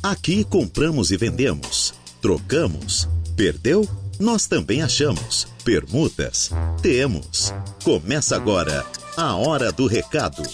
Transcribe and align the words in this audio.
Aqui 0.00 0.44
compramos 0.44 1.10
e 1.10 1.16
vendemos, 1.16 1.92
trocamos, 2.22 3.08
perdeu? 3.36 3.84
Nós 4.20 4.46
também 4.46 4.80
achamos. 4.80 5.48
Permutas? 5.64 6.52
Temos. 6.80 7.52
Começa 7.82 8.36
agora 8.36 8.86
a 9.16 9.34
Hora 9.34 9.72
do 9.72 9.88
Recado. 9.88 10.44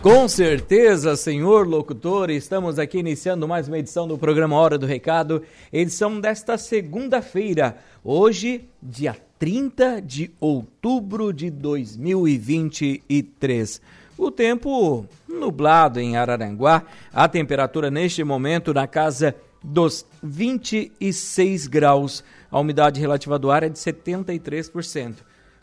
Com 0.00 0.26
certeza, 0.26 1.14
senhor 1.14 1.68
locutor, 1.68 2.30
estamos 2.30 2.78
aqui 2.78 3.00
iniciando 3.00 3.46
mais 3.46 3.68
uma 3.68 3.78
edição 3.78 4.08
do 4.08 4.16
programa 4.16 4.56
Hora 4.56 4.78
do 4.78 4.86
Recado, 4.86 5.42
edição 5.70 6.18
desta 6.18 6.56
segunda-feira, 6.56 7.76
hoje, 8.02 8.66
dia 8.82 9.14
30 9.38 10.00
de 10.00 10.30
outubro 10.40 11.34
de 11.34 11.50
2023. 11.50 13.82
O 14.16 14.30
tempo 14.30 15.06
nublado 15.28 15.98
em 15.98 16.16
Araranguá, 16.16 16.84
a 17.12 17.28
temperatura 17.28 17.90
neste 17.90 18.22
momento 18.22 18.72
na 18.72 18.86
casa 18.86 19.34
dos 19.62 20.06
26 20.22 21.66
graus, 21.66 22.22
a 22.50 22.60
umidade 22.60 23.00
relativa 23.00 23.38
do 23.38 23.50
ar 23.50 23.64
é 23.64 23.68
de 23.68 23.78
73%. 23.78 25.16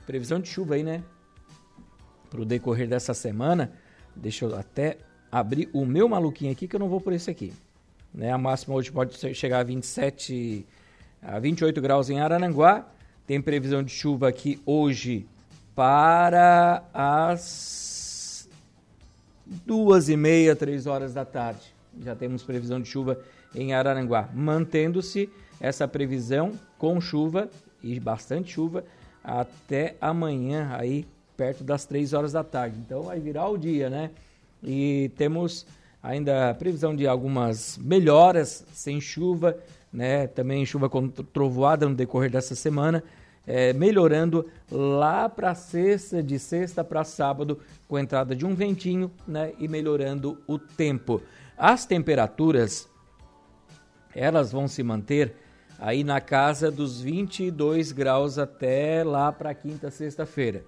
Previsão 0.05 0.39
de 0.39 0.49
chuva 0.49 0.75
aí, 0.75 0.83
né? 0.83 1.03
Para 2.29 2.41
o 2.41 2.45
decorrer 2.45 2.87
dessa 2.87 3.13
semana, 3.13 3.71
deixa 4.15 4.45
eu 4.45 4.55
até 4.57 4.97
abrir 5.31 5.69
o 5.71 5.85
meu 5.85 6.09
maluquinho 6.09 6.51
aqui 6.51 6.67
que 6.67 6.75
eu 6.75 6.79
não 6.79 6.89
vou 6.89 6.99
por 6.99 7.13
esse 7.13 7.29
aqui. 7.29 7.53
Né? 8.13 8.31
A 8.31 8.37
máxima 8.37 8.75
hoje 8.75 8.91
pode 8.91 9.17
chegar 9.33 9.59
a 9.59 9.63
27 9.63 10.65
a 11.21 11.39
28 11.39 11.79
graus 11.79 12.09
em 12.09 12.19
Araranguá. 12.19 12.85
Tem 13.25 13.41
previsão 13.41 13.81
de 13.81 13.91
chuva 13.91 14.27
aqui 14.27 14.59
hoje 14.65 15.25
para 15.73 16.83
as 16.93 17.90
duas 19.65 20.07
e 20.09 20.15
meia, 20.15 20.55
três 20.55 20.87
horas 20.87 21.13
da 21.13 21.25
tarde. 21.25 21.73
Já 22.01 22.15
temos 22.15 22.43
previsão 22.43 22.79
de 22.79 22.87
chuva 22.87 23.19
em 23.53 23.73
Araranguá, 23.73 24.29
mantendo-se 24.33 25.29
essa 25.59 25.87
previsão 25.87 26.53
com 26.77 26.99
chuva 27.01 27.49
e 27.83 27.99
bastante 27.99 28.53
chuva 28.53 28.83
até 29.23 29.95
amanhã 29.99 30.69
aí 30.73 31.05
perto 31.35 31.63
das 31.63 31.85
3 31.85 32.13
horas 32.13 32.31
da 32.31 32.43
tarde. 32.43 32.77
Então 32.79 33.03
vai 33.03 33.19
virar 33.19 33.47
o 33.49 33.57
dia, 33.57 33.89
né? 33.89 34.11
E 34.63 35.11
temos 35.17 35.65
ainda 36.01 36.53
previsão 36.53 36.95
de 36.95 37.07
algumas 37.07 37.77
melhoras 37.77 38.65
sem 38.73 39.01
chuva, 39.01 39.57
né? 39.91 40.27
Também 40.27 40.65
chuva 40.65 40.89
com 40.89 41.07
trovoada 41.07 41.87
no 41.87 41.95
decorrer 41.95 42.31
dessa 42.31 42.55
semana, 42.55 43.03
é, 43.45 43.73
melhorando 43.73 44.49
lá 44.69 45.27
para 45.27 45.55
sexta, 45.55 46.21
de 46.21 46.37
sexta 46.37 46.83
para 46.83 47.03
sábado, 47.03 47.59
com 47.87 47.97
entrada 47.97 48.35
de 48.35 48.45
um 48.45 48.55
ventinho, 48.55 49.11
né? 49.27 49.53
E 49.59 49.67
melhorando 49.67 50.37
o 50.47 50.57
tempo. 50.57 51.21
As 51.57 51.85
temperaturas 51.85 52.89
elas 54.15 54.51
vão 54.51 54.67
se 54.67 54.83
manter 54.83 55.33
aí 55.79 56.03
na 56.03 56.21
casa 56.21 56.69
dos 56.69 57.01
22 57.01 57.91
graus 57.91 58.37
até 58.37 59.03
lá 59.03 59.31
para 59.31 59.53
quinta, 59.53 59.89
sexta-feira. 59.89 60.63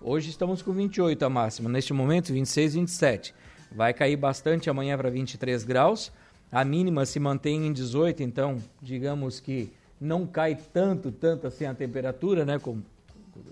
Hoje 0.00 0.30
estamos 0.30 0.62
com 0.62 0.72
28 0.72 1.24
a 1.24 1.28
máxima, 1.28 1.68
neste 1.68 1.92
momento 1.92 2.32
26, 2.32 2.74
27. 2.74 3.34
Vai 3.72 3.92
cair 3.92 4.16
bastante 4.16 4.70
amanhã 4.70 4.96
para 4.96 5.10
23 5.10 5.64
graus. 5.64 6.12
A 6.50 6.64
mínima 6.64 7.04
se 7.04 7.18
mantém 7.18 7.66
em 7.66 7.72
18, 7.72 8.22
então 8.22 8.58
digamos 8.80 9.40
que 9.40 9.72
não 10.00 10.26
cai 10.26 10.56
tanto, 10.72 11.10
tanto 11.10 11.46
assim 11.46 11.64
a 11.64 11.74
temperatura, 11.74 12.44
né? 12.44 12.58
Com, 12.58 12.78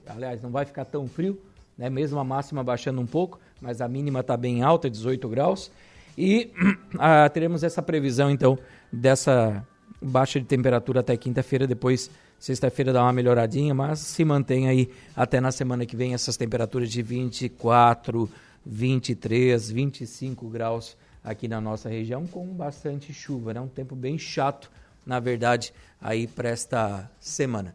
aliás, 0.06 0.42
não 0.42 0.50
vai 0.50 0.64
ficar 0.64 0.84
tão 0.84 1.06
frio, 1.06 1.40
né? 1.76 1.90
Mesmo 1.90 2.18
a 2.18 2.24
máxima 2.24 2.62
baixando 2.62 3.00
um 3.00 3.06
pouco, 3.06 3.40
mas 3.60 3.80
a 3.80 3.88
mínima 3.88 4.20
está 4.20 4.36
bem 4.36 4.62
alta, 4.62 4.88
18 4.88 5.28
graus. 5.28 5.70
E 6.16 6.50
ah, 6.98 7.28
teremos 7.28 7.62
essa 7.62 7.82
previsão, 7.82 8.30
então, 8.30 8.58
dessa 8.92 9.66
baixa 10.00 10.38
de 10.40 10.46
temperatura 10.46 11.00
até 11.00 11.16
quinta-feira, 11.16 11.66
depois 11.66 12.10
sexta-feira 12.38 12.92
dá 12.92 13.02
uma 13.02 13.12
melhoradinha, 13.12 13.74
mas 13.74 13.98
se 13.98 14.24
mantém 14.24 14.68
aí 14.68 14.90
até 15.14 15.40
na 15.40 15.50
semana 15.50 15.86
que 15.86 15.96
vem 15.96 16.14
essas 16.14 16.36
temperaturas 16.36 16.90
de 16.90 17.02
24, 17.02 18.28
23, 18.64 19.70
25 19.70 20.48
graus 20.48 20.96
aqui 21.24 21.48
na 21.48 21.60
nossa 21.60 21.88
região 21.88 22.26
com 22.26 22.46
bastante 22.46 23.12
chuva, 23.12 23.54
né? 23.54 23.60
Um 23.60 23.68
tempo 23.68 23.96
bem 23.96 24.16
chato, 24.18 24.70
na 25.06 25.20
verdade, 25.20 25.72
aí 26.00 26.26
para 26.26 26.48
esta 26.48 27.10
semana. 27.20 27.72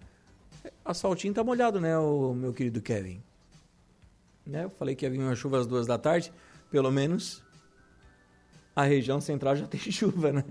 Asfaltinho 0.83 1.33
tá 1.33 1.43
molhado, 1.43 1.79
né, 1.79 1.97
o 1.97 2.33
meu 2.33 2.53
querido 2.53 2.81
Kevin? 2.81 3.23
Né? 4.45 4.65
Eu 4.65 4.69
falei 4.69 4.95
que 4.95 5.05
ia 5.05 5.09
vir 5.09 5.19
uma 5.19 5.35
chuva 5.35 5.59
às 5.59 5.65
duas 5.65 5.87
da 5.87 5.97
tarde, 5.97 6.31
pelo 6.69 6.91
menos 6.91 7.41
a 8.75 8.83
região 8.83 9.21
central 9.21 9.55
já 9.55 9.65
tem 9.67 9.79
chuva, 9.79 10.31
né? 10.31 10.43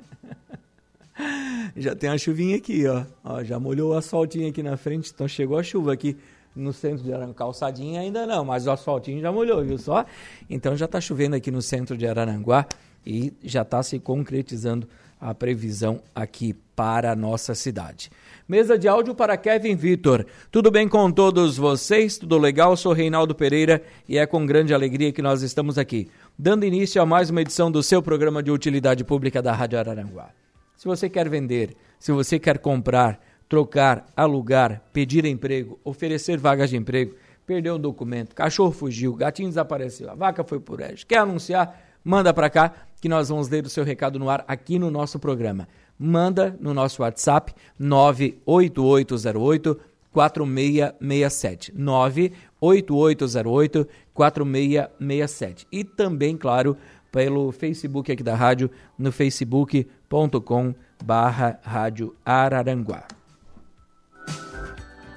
já 1.77 1.95
tem 1.95 2.09
a 2.11 2.19
chuvinha 2.19 2.57
aqui, 2.57 2.87
ó. 2.87 3.05
ó. 3.23 3.43
Já 3.43 3.59
molhou 3.59 3.93
o 3.93 3.95
asfaltinho 3.97 4.49
aqui 4.49 4.63
na 4.63 4.77
frente, 4.77 5.11
então 5.15 5.29
chegou 5.29 5.59
a 5.59 5.63
chuva 5.63 5.93
aqui 5.93 6.17
no 6.55 6.73
centro 6.73 7.05
de 7.05 7.13
Araranguá. 7.13 7.35
Calçadinha 7.35 8.01
ainda 8.01 8.27
não, 8.27 8.45
mas 8.45 8.67
o 8.67 8.71
asfaltinho 8.71 9.21
já 9.21 9.31
molhou, 9.31 9.63
viu 9.65 9.79
só? 9.79 10.05
Então 10.49 10.77
já 10.77 10.87
está 10.87 11.01
chovendo 11.01 11.37
aqui 11.37 11.51
no 11.51 11.63
centro 11.63 11.97
de 11.97 12.07
Araranguá 12.07 12.67
e 13.05 13.33
já 13.43 13.63
está 13.63 13.83
se 13.83 13.99
concretizando 13.99 14.89
a 15.21 15.35
previsão 15.35 16.01
aqui 16.15 16.55
para 16.75 17.13
a 17.13 17.17
nossa 17.17 17.55
cidade. 17.55 18.11
Mesa 18.49 18.79
de 18.79 18.89
áudio 18.89 19.15
para 19.15 19.37
Kevin 19.37 19.77
Vitor. 19.77 20.25
Tudo 20.51 20.71
bem 20.71 20.89
com 20.89 21.13
todos 21.13 21.57
vocês? 21.57 22.17
Tudo 22.17 22.39
legal? 22.39 22.77
Sou 22.77 22.93
Reinaldo 22.93 23.35
Pereira 23.35 23.83
e 24.09 24.17
é 24.17 24.27
com 24.27 24.47
grande 24.47 24.73
alegria 24.73 25.13
que 25.13 25.21
nós 25.21 25.43
estamos 25.43 25.77
aqui, 25.77 26.09
dando 26.39 26.65
início 26.65 27.01
a 27.03 27.07
mais 27.07 27.29
uma 27.29 27.43
edição 27.43 27.71
do 27.71 27.83
seu 27.83 28.03
programa 28.03 28.43
de 28.43 28.51
utilidade 28.51 29.05
pública 29.05 29.43
da 29.43 29.53
Rádio 29.53 29.79
Araranguá. 29.79 30.31
Se 30.77 30.87
você 30.87 31.11
quer 31.11 31.29
vender, 31.29 31.77
se 31.99 32.11
você 32.11 32.39
quer 32.39 32.59
comprar, 32.59 33.21
trocar, 33.47 34.07
alugar, 34.17 34.83
pedir 34.93 35.27
emprego, 35.27 35.79
oferecer 35.85 36.39
vagas 36.39 36.71
de 36.71 36.77
emprego, 36.77 37.15
perdeu 37.47 37.75
um 37.75 37.79
documento, 37.79 38.35
cachorro 38.35 38.73
fugiu, 38.73 39.15
gatinho 39.15 39.49
desapareceu, 39.49 40.09
a 40.09 40.15
vaca 40.15 40.43
foi 40.43 40.59
por 40.59 40.81
edge, 40.81 41.05
quer 41.05 41.19
anunciar? 41.19 41.90
Manda 42.05 42.33
para 42.33 42.51
cá 42.51 42.73
que 43.01 43.09
nós 43.09 43.29
vamos 43.29 43.49
ler 43.49 43.65
o 43.65 43.71
seu 43.71 43.85
recado 43.85 44.19
no 44.19 44.29
ar 44.29 44.45
aqui 44.47 44.79
no 44.79 44.91
nosso 44.91 45.19
programa. 45.19 45.67
Manda 45.99 46.57
no 46.61 46.75
nosso 46.75 47.03
WhatsApp 47.03 47.55
98808 47.79 49.81
4667. 50.13 51.73
98808 51.75 53.89
4667. 54.13 55.67
E 55.71 55.85
também, 55.85 56.37
claro, 56.37 56.77
pelo 57.11 57.51
Facebook 57.53 58.13
aqui 58.13 58.23
da 58.23 58.35
rádio, 58.35 58.71
no 58.99 59.11
facebook.com 59.11 60.75
barra 61.03 61.59
Rádio 61.63 62.15
Araranguá. 62.25 63.05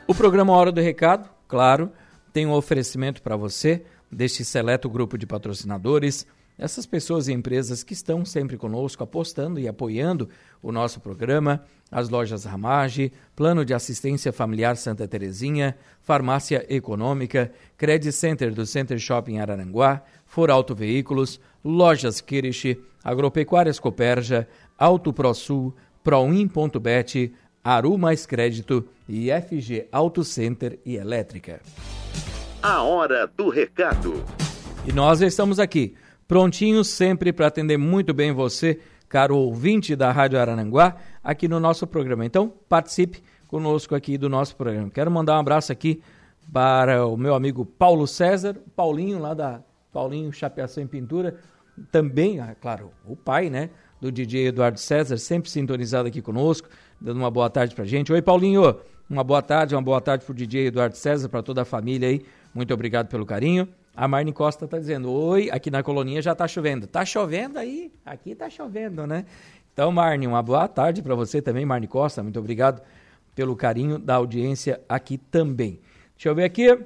O 0.07 0.15
programa 0.15 0.53
Hora 0.53 0.71
do 0.71 0.81
Recado, 0.81 1.29
claro, 1.47 1.91
tem 2.31 2.45
um 2.45 2.51
oferecimento 2.51 3.21
para 3.21 3.35
você 3.35 3.83
deste 4.11 4.43
seleto 4.43 4.89
grupo 4.89 5.17
de 5.17 5.25
patrocinadores, 5.25 6.25
essas 6.57 6.85
pessoas 6.85 7.27
e 7.27 7.33
empresas 7.33 7.83
que 7.83 7.93
estão 7.93 8.23
sempre 8.23 8.57
conosco, 8.57 9.03
apostando 9.03 9.59
e 9.59 9.67
apoiando 9.67 10.29
o 10.61 10.71
nosso 10.71 10.99
programa, 10.99 11.63
as 11.91 12.09
lojas 12.09 12.43
Ramage, 12.45 13.11
Plano 13.35 13.65
de 13.65 13.73
Assistência 13.73 14.31
Familiar 14.31 14.77
Santa 14.77 15.07
Terezinha, 15.07 15.75
Farmácia 16.01 16.65
Econômica, 16.69 17.51
Credit 17.77 18.11
Center 18.11 18.53
do 18.53 18.65
Center 18.65 18.97
Shopping 18.99 19.39
Araranguá, 19.39 20.03
For 20.25 20.49
Auto 20.49 20.73
Veículos, 20.73 21.39
Lojas 21.63 22.21
Kirish, 22.21 22.77
Agropecuárias 23.03 23.79
Coperja, 23.79 24.47
Auto 24.77 25.13
ProSul, 25.13 25.73
Proin.bet, 26.03 27.33
Aru 27.63 27.97
Mais 27.97 28.25
Crédito 28.25 28.87
e 29.07 29.29
FG 29.29 29.87
Auto 29.91 30.23
Center 30.23 30.79
e 30.85 30.95
Elétrica. 30.95 31.61
A 32.61 32.81
hora 32.81 33.27
do 33.27 33.49
recado. 33.49 34.23
E 34.85 34.91
nós 34.91 35.21
estamos 35.21 35.59
aqui, 35.59 35.95
prontinhos 36.27 36.87
sempre 36.87 37.31
para 37.33 37.47
atender 37.47 37.77
muito 37.77 38.13
bem 38.13 38.31
você, 38.31 38.79
caro 39.07 39.37
ouvinte 39.37 39.95
da 39.95 40.11
Rádio 40.11 40.39
Arananguá, 40.39 40.95
aqui 41.23 41.47
no 41.47 41.59
nosso 41.59 41.85
programa. 41.85 42.25
Então, 42.25 42.53
participe 42.67 43.23
conosco 43.47 43.93
aqui 43.93 44.17
do 44.17 44.27
nosso 44.29 44.55
programa. 44.55 44.89
Quero 44.89 45.11
mandar 45.11 45.35
um 45.35 45.39
abraço 45.39 45.71
aqui 45.71 46.01
para 46.51 47.05
o 47.05 47.15
meu 47.15 47.35
amigo 47.35 47.65
Paulo 47.65 48.07
César, 48.07 48.55
Paulinho 48.75 49.19
lá 49.19 49.33
da 49.33 49.61
Paulinho 49.91 50.31
Chapeação 50.33 50.83
em 50.83 50.87
Pintura, 50.87 51.37
também, 51.91 52.39
ah, 52.39 52.55
claro, 52.59 52.91
o 53.05 53.15
pai, 53.15 53.49
né, 53.49 53.69
do 54.01 54.11
DJ 54.11 54.47
Eduardo 54.47 54.79
César, 54.79 55.17
sempre 55.17 55.49
sintonizado 55.49 56.07
aqui 56.07 56.21
conosco, 56.21 56.67
dando 56.99 57.17
uma 57.17 57.31
boa 57.31 57.49
tarde 57.49 57.73
pra 57.73 57.85
gente. 57.85 58.11
Oi, 58.11 58.21
Paulinho, 58.21 58.75
uma 59.09 59.23
boa 59.23 59.41
tarde, 59.41 59.75
uma 59.75 59.81
boa 59.81 60.01
tarde 60.01 60.25
pro 60.25 60.33
DJ 60.33 60.67
Eduardo 60.67 60.97
César, 60.97 61.29
para 61.29 61.41
toda 61.41 61.61
a 61.61 61.65
família 61.65 62.09
aí. 62.09 62.25
Muito 62.53 62.73
obrigado 62.73 63.07
pelo 63.07 63.25
carinho. 63.25 63.67
A 63.95 64.07
Marne 64.07 64.33
Costa 64.33 64.67
tá 64.67 64.79
dizendo: 64.79 65.11
"Oi, 65.11 65.49
aqui 65.51 65.69
na 65.69 65.83
colonia 65.83 66.21
já 66.21 66.33
tá 66.33 66.47
chovendo". 66.47 66.87
Tá 66.87 67.05
chovendo 67.05 67.59
aí? 67.59 67.91
Aqui 68.05 68.33
tá 68.35 68.49
chovendo, 68.49 69.05
né? 69.05 69.25
Então, 69.73 69.91
Marne, 69.91 70.27
uma 70.27 70.41
boa 70.41 70.67
tarde 70.67 71.01
para 71.01 71.15
você 71.15 71.41
também, 71.41 71.65
Marne 71.65 71.87
Costa. 71.87 72.21
Muito 72.21 72.39
obrigado 72.39 72.81
pelo 73.33 73.55
carinho 73.55 73.97
da 73.97 74.15
audiência 74.15 74.79
aqui 74.87 75.17
também. 75.17 75.79
Deixa 76.15 76.29
eu 76.29 76.35
ver 76.35 76.43
aqui. 76.43 76.79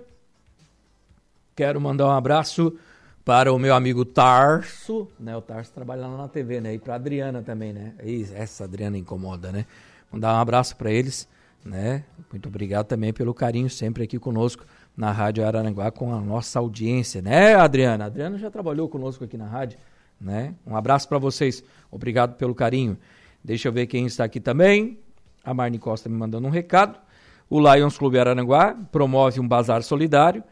Quero 1.56 1.81
mandar 1.81 2.07
um 2.07 2.12
abraço 2.12 2.77
para 3.25 3.51
o 3.51 3.60
meu 3.60 3.75
amigo 3.75 4.06
Tarso, 4.06 5.07
né? 5.19 5.36
O 5.36 5.42
Tarso 5.42 5.74
trabalha 5.74 6.07
lá 6.07 6.15
na 6.15 6.27
TV, 6.30 6.62
né? 6.62 6.75
E 6.75 6.80
para 6.80 6.95
Adriana 6.95 7.42
também, 7.42 7.74
né? 7.74 7.94
Essa 8.33 8.63
Adriana 8.63 8.98
incomoda, 8.98 9.51
né? 9.51 9.65
Mandar 10.10 10.33
um 10.33 10.39
abraço 10.39 10.77
para 10.77 10.89
eles, 10.89 11.27
né? 11.65 12.06
Muito 12.31 12.48
obrigado 12.48 12.86
também 12.86 13.12
pelo 13.12 13.33
carinho 13.33 13.69
sempre 13.69 14.03
aqui 14.03 14.18
conosco 14.18 14.65
na 14.98 15.12
Rádio 15.12 15.46
Araranguá 15.46 15.92
com 15.92 16.12
a 16.12 16.20
nossa 16.20 16.58
audiência, 16.58 17.22
né, 17.22 17.54
Adriana? 17.54 18.06
A 18.06 18.08
Adriana 18.08 18.38
já 18.40 18.50
trabalhou 18.50 18.90
conosco 18.90 19.24
aqui 19.24 19.38
na 19.38 19.46
rádio, 19.46 19.78
né? 20.20 20.56
Um 20.66 20.76
abraço 20.76 21.08
para 21.08 21.20
vocês. 21.20 21.64
Obrigado 21.92 22.36
pelo 22.36 22.56
carinho. 22.56 22.98
Deixa 23.44 23.68
eu 23.68 23.72
ver 23.72 23.86
quem 23.86 24.08
está 24.08 24.24
aqui 24.24 24.40
também. 24.40 24.98
A 25.44 25.54
Marne 25.54 25.78
Costa 25.78 26.10
me 26.10 26.18
mandando 26.18 26.48
um 26.48 26.50
recado. 26.50 27.00
O 27.48 27.62
Lions 27.62 27.96
Clube 27.96 28.18
Araranguá 28.18 28.76
promove 28.92 29.40
um 29.40 29.48
bazar 29.48 29.84
solidário 29.84 30.44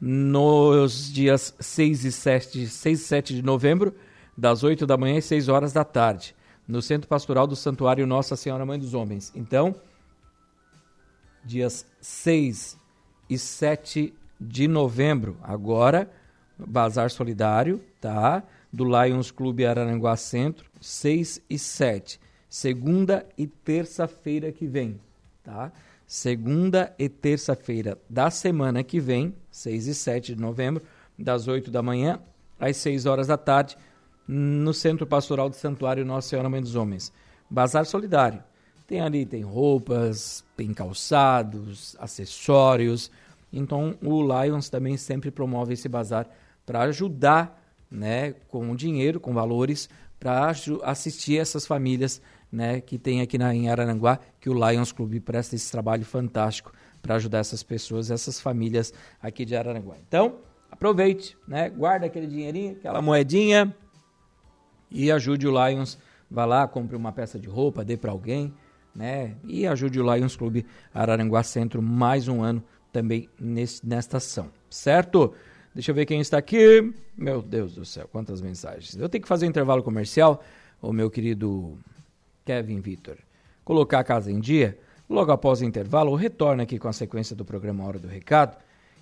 nos 0.00 1.12
dias 1.12 1.54
6 1.60 2.04
e 2.06 2.10
7, 2.10 2.66
6 2.66 3.00
e 3.00 3.04
7 3.04 3.34
de 3.34 3.42
novembro, 3.42 3.94
das 4.36 4.64
8 4.64 4.86
da 4.86 4.96
manhã 4.96 5.18
e 5.18 5.22
6 5.22 5.48
horas 5.48 5.72
da 5.72 5.84
tarde, 5.84 6.34
no 6.66 6.82
Centro 6.82 7.06
Pastoral 7.06 7.46
do 7.46 7.54
Santuário 7.54 8.06
Nossa 8.06 8.34
Senhora 8.34 8.66
Mãe 8.66 8.78
dos 8.78 8.94
Homens. 8.94 9.30
Então, 9.36 9.76
dias 11.44 11.86
6 12.00 12.81
e 13.34 13.38
7 13.38 14.12
de 14.40 14.66
novembro, 14.66 15.36
agora, 15.42 16.10
Bazar 16.58 17.10
Solidário, 17.10 17.82
tá? 18.00 18.42
Do 18.72 18.84
Lions 18.84 19.30
Clube 19.30 19.66
Araranguá 19.66 20.16
Centro, 20.16 20.70
6 20.80 21.40
e 21.48 21.58
7. 21.58 22.20
Segunda 22.48 23.26
e 23.36 23.46
terça-feira 23.46 24.52
que 24.52 24.66
vem, 24.66 25.00
tá? 25.42 25.72
segunda 26.12 26.94
e 26.98 27.08
terça-feira 27.08 27.96
da 28.06 28.30
semana 28.30 28.84
que 28.84 29.00
vem, 29.00 29.34
6 29.50 29.86
e 29.86 29.94
7 29.94 30.34
de 30.34 30.40
novembro, 30.42 30.82
das 31.18 31.48
8 31.48 31.70
da 31.70 31.82
manhã 31.82 32.20
às 32.60 32.76
6 32.76 33.06
horas 33.06 33.28
da 33.28 33.38
tarde, 33.38 33.78
no 34.28 34.74
Centro 34.74 35.06
Pastoral 35.06 35.48
do 35.48 35.56
Santuário 35.56 36.04
Nossa 36.04 36.28
Senhora 36.28 36.50
Mãe 36.50 36.60
dos 36.60 36.76
Homens. 36.76 37.10
Bazar 37.48 37.86
Solidário. 37.86 38.44
Tem 38.86 39.00
ali, 39.00 39.24
tem 39.24 39.40
roupas, 39.40 40.44
tem 40.54 40.74
calçados, 40.74 41.96
acessórios. 41.98 43.10
Então, 43.52 43.96
o 44.02 44.22
Lions 44.22 44.68
também 44.68 44.96
sempre 44.96 45.30
promove 45.30 45.74
esse 45.74 45.88
bazar 45.88 46.28
para 46.64 46.82
ajudar, 46.82 47.60
né, 47.90 48.32
com 48.48 48.74
dinheiro, 48.74 49.20
com 49.20 49.34
valores, 49.34 49.88
para 50.18 50.52
assistir 50.84 51.38
essas 51.38 51.66
famílias 51.66 52.22
né, 52.50 52.80
que 52.80 52.98
tem 52.98 53.20
aqui 53.20 53.36
na, 53.36 53.54
em 53.54 53.68
Araranguá, 53.68 54.18
que 54.40 54.48
o 54.48 54.54
Lions 54.54 54.92
Clube 54.92 55.18
presta 55.20 55.56
esse 55.56 55.70
trabalho 55.70 56.04
fantástico 56.04 56.72
para 57.00 57.16
ajudar 57.16 57.38
essas 57.38 57.62
pessoas, 57.62 58.10
essas 58.10 58.40
famílias 58.40 58.92
aqui 59.20 59.44
de 59.44 59.56
Araranguá. 59.56 59.96
Então, 60.06 60.36
aproveite, 60.70 61.36
né, 61.46 61.68
guarda 61.68 62.06
aquele 62.06 62.26
dinheirinho, 62.26 62.72
aquela 62.72 63.02
moedinha 63.02 63.74
e 64.90 65.10
ajude 65.10 65.48
o 65.48 65.66
Lions. 65.66 65.98
Vá 66.30 66.44
lá, 66.44 66.68
compre 66.68 66.96
uma 66.96 67.12
peça 67.12 67.38
de 67.38 67.48
roupa, 67.48 67.84
dê 67.84 67.96
para 67.96 68.10
alguém, 68.10 68.54
né? 68.94 69.36
E 69.44 69.66
ajude 69.66 70.00
o 70.00 70.14
Lions 70.14 70.36
Clube 70.36 70.64
Araranguá 70.94 71.42
Centro 71.42 71.82
mais 71.82 72.28
um 72.28 72.42
ano 72.42 72.62
também 72.92 73.28
nesse, 73.40 73.86
nesta 73.86 74.18
ação, 74.18 74.50
certo? 74.68 75.34
Deixa 75.74 75.90
eu 75.90 75.94
ver 75.94 76.04
quem 76.04 76.20
está 76.20 76.36
aqui. 76.36 76.92
Meu 77.16 77.40
Deus 77.40 77.74
do 77.74 77.84
céu, 77.84 78.06
quantas 78.12 78.40
mensagens. 78.42 78.94
Eu 78.96 79.08
tenho 79.08 79.22
que 79.22 79.28
fazer 79.28 79.46
um 79.46 79.48
intervalo 79.48 79.82
comercial. 79.82 80.44
O 80.80 80.92
meu 80.92 81.10
querido 81.10 81.78
Kevin 82.44 82.80
Vitor. 82.80 83.16
Colocar 83.64 84.00
a 84.00 84.04
casa 84.04 84.30
em 84.30 84.40
dia, 84.40 84.78
logo 85.08 85.30
após 85.30 85.60
o 85.60 85.64
intervalo, 85.64 86.14
retorna 86.14 86.64
aqui 86.64 86.78
com 86.78 86.88
a 86.88 86.92
sequência 86.92 87.34
do 87.34 87.44
programa 87.44 87.84
Hora 87.84 87.98
do 87.98 88.08
Recado. 88.08 88.56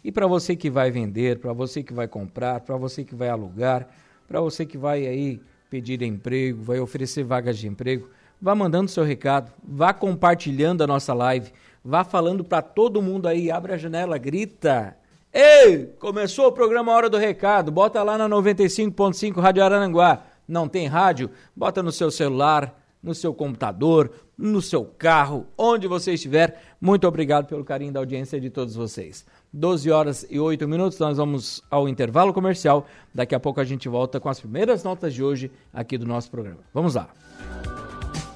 E 0.05 0.13
para 0.13 0.27
você 0.27 0.55
que 0.55 0.71
vai 0.71 0.91
vender, 0.91 1.39
para 1.39 1.53
você 1.53 1.83
que 1.83 1.93
vai 1.93 2.07
comprar, 2.07 2.61
para 2.61 2.77
você 2.77 3.05
que 3.05 3.15
vai 3.15 3.29
alugar, 3.29 3.89
para 4.29 4.41
você 4.41 4.65
que 4.65 4.79
vai 4.79 5.07
aí 5.07 5.41
pedir 5.69 6.03
emprego, 6.03 6.63
vai 6.63 6.79
oferecer 6.79 7.25
vagas 7.25 7.59
de 7.59 7.67
emprego, 7.69 8.09
vá 8.41 8.55
mandando 8.55 8.91
seu 8.91 9.05
recado, 9.05 9.53
vá 9.63 9.93
compartilhando 9.93 10.83
a 10.83 10.87
nossa 10.87 11.13
live, 11.13 11.53
vá 11.85 12.05
falando 12.05 12.43
para 12.43 12.63
todo 12.63 13.03
mundo 13.03 13.29
aí, 13.29 13.51
abre 13.51 13.73
a 13.73 13.77
janela, 13.77 14.19
grita. 14.19 14.97
Ei, 15.33 15.87
começou 15.99 16.47
o 16.47 16.53
programa 16.53 16.93
Hora 16.93 17.09
do 17.09 17.17
Recado, 17.17 17.71
bota 17.71 18.03
lá 18.03 18.19
na 18.19 18.29
95.5 18.29 19.41
Rádio 19.41 19.63
Arananguá. 19.63 20.25
Não 20.49 20.67
tem 20.67 20.89
rádio? 20.89 21.31
Bota 21.55 21.83
no 21.83 21.93
seu 21.93 22.11
celular, 22.11 22.75
no 23.01 23.15
seu 23.15 23.33
computador, 23.33 24.11
no 24.37 24.61
seu 24.61 24.85
carro, 24.85 25.47
onde 25.57 25.87
você 25.87 26.15
estiver. 26.15 26.61
Muito 26.81 27.07
obrigado 27.07 27.47
pelo 27.47 27.65
carinho 27.65 27.93
da 27.93 28.01
audiência 28.01 28.41
de 28.41 28.51
todos 28.51 28.75
vocês. 28.75 29.25
12 29.53 29.91
horas 29.91 30.27
e 30.29 30.41
8 30.41 30.67
minutos, 30.67 30.99
nós 30.99 31.17
vamos 31.17 31.63
ao 31.71 31.89
intervalo 31.89 32.33
comercial. 32.33 32.87
Daqui 33.15 33.35
a 33.35 33.41
pouco 33.41 33.61
a 33.61 33.65
gente 33.65 33.89
volta 33.89 34.19
com 34.19 34.29
as 34.29 34.41
primeiras 34.41 34.83
notas 34.83 35.15
de 35.15 35.23
hoje 35.23 35.51
aqui 35.73 35.97
do 35.97 36.07
nosso 36.07 36.31
programa. 36.31 36.61
Vamos 36.73 36.95
lá. 36.95 37.09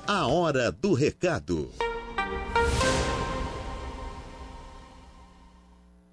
A 0.06 0.26
hora 0.26 0.70
do 0.70 0.92
recado. 0.92 1.70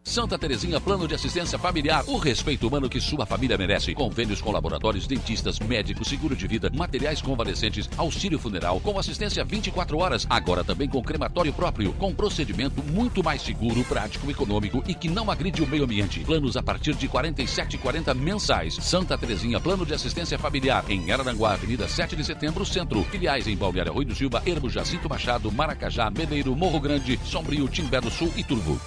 Santa 0.04 0.38
Terezinha 0.38 0.82
Plano 0.82 1.08
de 1.08 1.14
Assistência 1.14 1.60
Familiar, 1.60 2.04
o 2.08 2.18
respeito 2.18 2.68
humano 2.68 2.90
que 2.90 3.00
sua 3.00 3.26
família 3.26 3.58
merece. 3.58 3.94
Convênios 3.94 4.42
com 4.42 4.52
laboratórios, 4.52 5.08
dentistas, 5.08 5.60
médicos, 5.60 6.08
seguro 6.08 6.36
de 6.36 6.48
vida, 6.48 6.70
materiais 6.74 7.22
convalescentes, 7.22 7.90
auxílio 7.96 8.40
funeral, 8.40 8.80
com 8.82 8.98
assistência 8.98 9.44
24 9.46 9.98
horas. 9.98 10.26
Agora 10.30 10.64
também 10.64 10.90
com 10.90 11.02
crematório 11.02 11.54
próprio, 11.54 11.94
com 11.94 12.14
procedimento 12.14 12.84
muito 12.84 13.24
mais 13.24 13.42
seguro, 13.44 13.84
prático, 13.84 14.30
econômico 14.30 14.84
e 14.88 14.94
que 14.94 15.08
não 15.08 15.30
agride 15.30 15.62
o 15.62 15.68
meio 15.68 15.84
ambiente. 15.84 16.22
Planos 16.22 16.58
a 16.58 16.64
partir 16.64 16.96
de 16.96 17.06
R$ 17.06 17.14
47,40 17.14 18.16
mensais. 18.16 18.76
Santa 18.82 19.18
Terezinha 19.18 19.60
Plano 19.60 19.86
de 19.86 19.94
Assistência 19.94 20.38
Familiar, 20.38 20.84
em 20.90 21.12
Araranguá, 21.12 21.54
Avenida 21.54 21.88
7 21.88 22.16
de 22.16 22.24
Setembro, 22.26 22.66
Centro. 22.66 23.04
Filiais 23.04 23.48
em 23.48 23.56
Balneário 23.56 23.94
Rui 23.94 24.04
do 24.04 24.16
Silva, 24.16 24.42
Ermo 24.46 24.70
Jacinto 24.70 25.08
Machado, 25.08 25.52
Maracajá, 25.52 26.10
Meneiro, 26.10 26.56
Morro 26.56 26.80
Grande, 26.80 27.20
Sombrio, 27.24 27.68
Timbé 27.70 28.02
do 28.02 28.10
Sul 28.10 28.32
e 28.36 28.44
Turvo. 28.44 28.82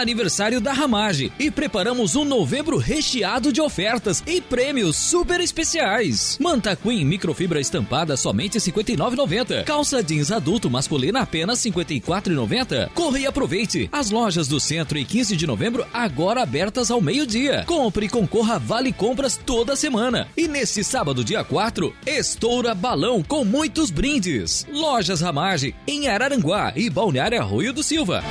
Aniversário 0.00 0.60
da 0.60 0.72
Ramage 0.72 1.32
e 1.38 1.50
preparamos 1.50 2.16
um 2.16 2.24
novembro 2.24 2.76
recheado 2.76 3.52
de 3.52 3.60
ofertas 3.60 4.22
e 4.26 4.40
prêmios 4.40 4.96
super 4.96 5.40
especiais. 5.40 6.38
Manta 6.40 6.76
Queen 6.76 7.04
microfibra 7.04 7.60
estampada 7.60 8.16
somente 8.16 8.58
R$ 8.58 8.64
59,90. 8.64 9.64
Calça 9.64 10.02
jeans 10.02 10.30
adulto 10.30 10.70
masculina 10.70 11.20
apenas 11.20 11.64
R$ 11.64 11.70
54,90. 11.70 12.90
Corre 12.90 13.20
e 13.20 13.26
aproveite. 13.26 13.88
As 13.92 14.10
lojas 14.10 14.48
do 14.48 14.60
Centro 14.60 14.98
e 14.98 15.04
15 15.04 15.36
de 15.36 15.46
novembro 15.46 15.86
agora 15.92 16.42
abertas 16.42 16.90
ao 16.90 17.00
meio-dia. 17.00 17.64
Compre 17.66 18.06
e 18.06 18.08
concorra 18.08 18.58
Vale 18.58 18.92
Compras 18.92 19.36
toda 19.36 19.76
semana. 19.76 20.28
E 20.36 20.48
nesse 20.48 20.82
sábado, 20.82 21.24
dia 21.24 21.44
4, 21.44 21.94
estoura 22.06 22.74
balão 22.74 23.22
com 23.22 23.44
muitos 23.44 23.90
brindes. 23.90 24.66
Lojas 24.70 25.20
Ramage 25.20 25.74
em 25.86 26.08
Araranguá 26.08 26.72
e 26.74 26.90
Balneário 26.90 27.40
Arroio 27.40 27.72
do 27.72 27.82
Silva. 27.82 28.22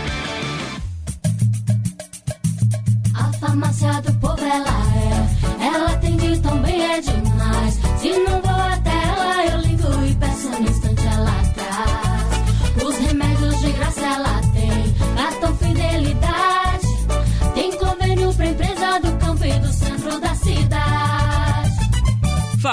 Farmácia 3.55 4.01
do 4.01 4.13
povo 4.19 4.41
ela 4.41 4.67
é. 4.95 5.65
Ela 5.65 5.91
atende 5.91 6.39
tão 6.39 6.57
bem, 6.61 6.81
é 6.81 6.99
demais. 6.99 7.79
Se 7.97 8.09
não 8.19 8.44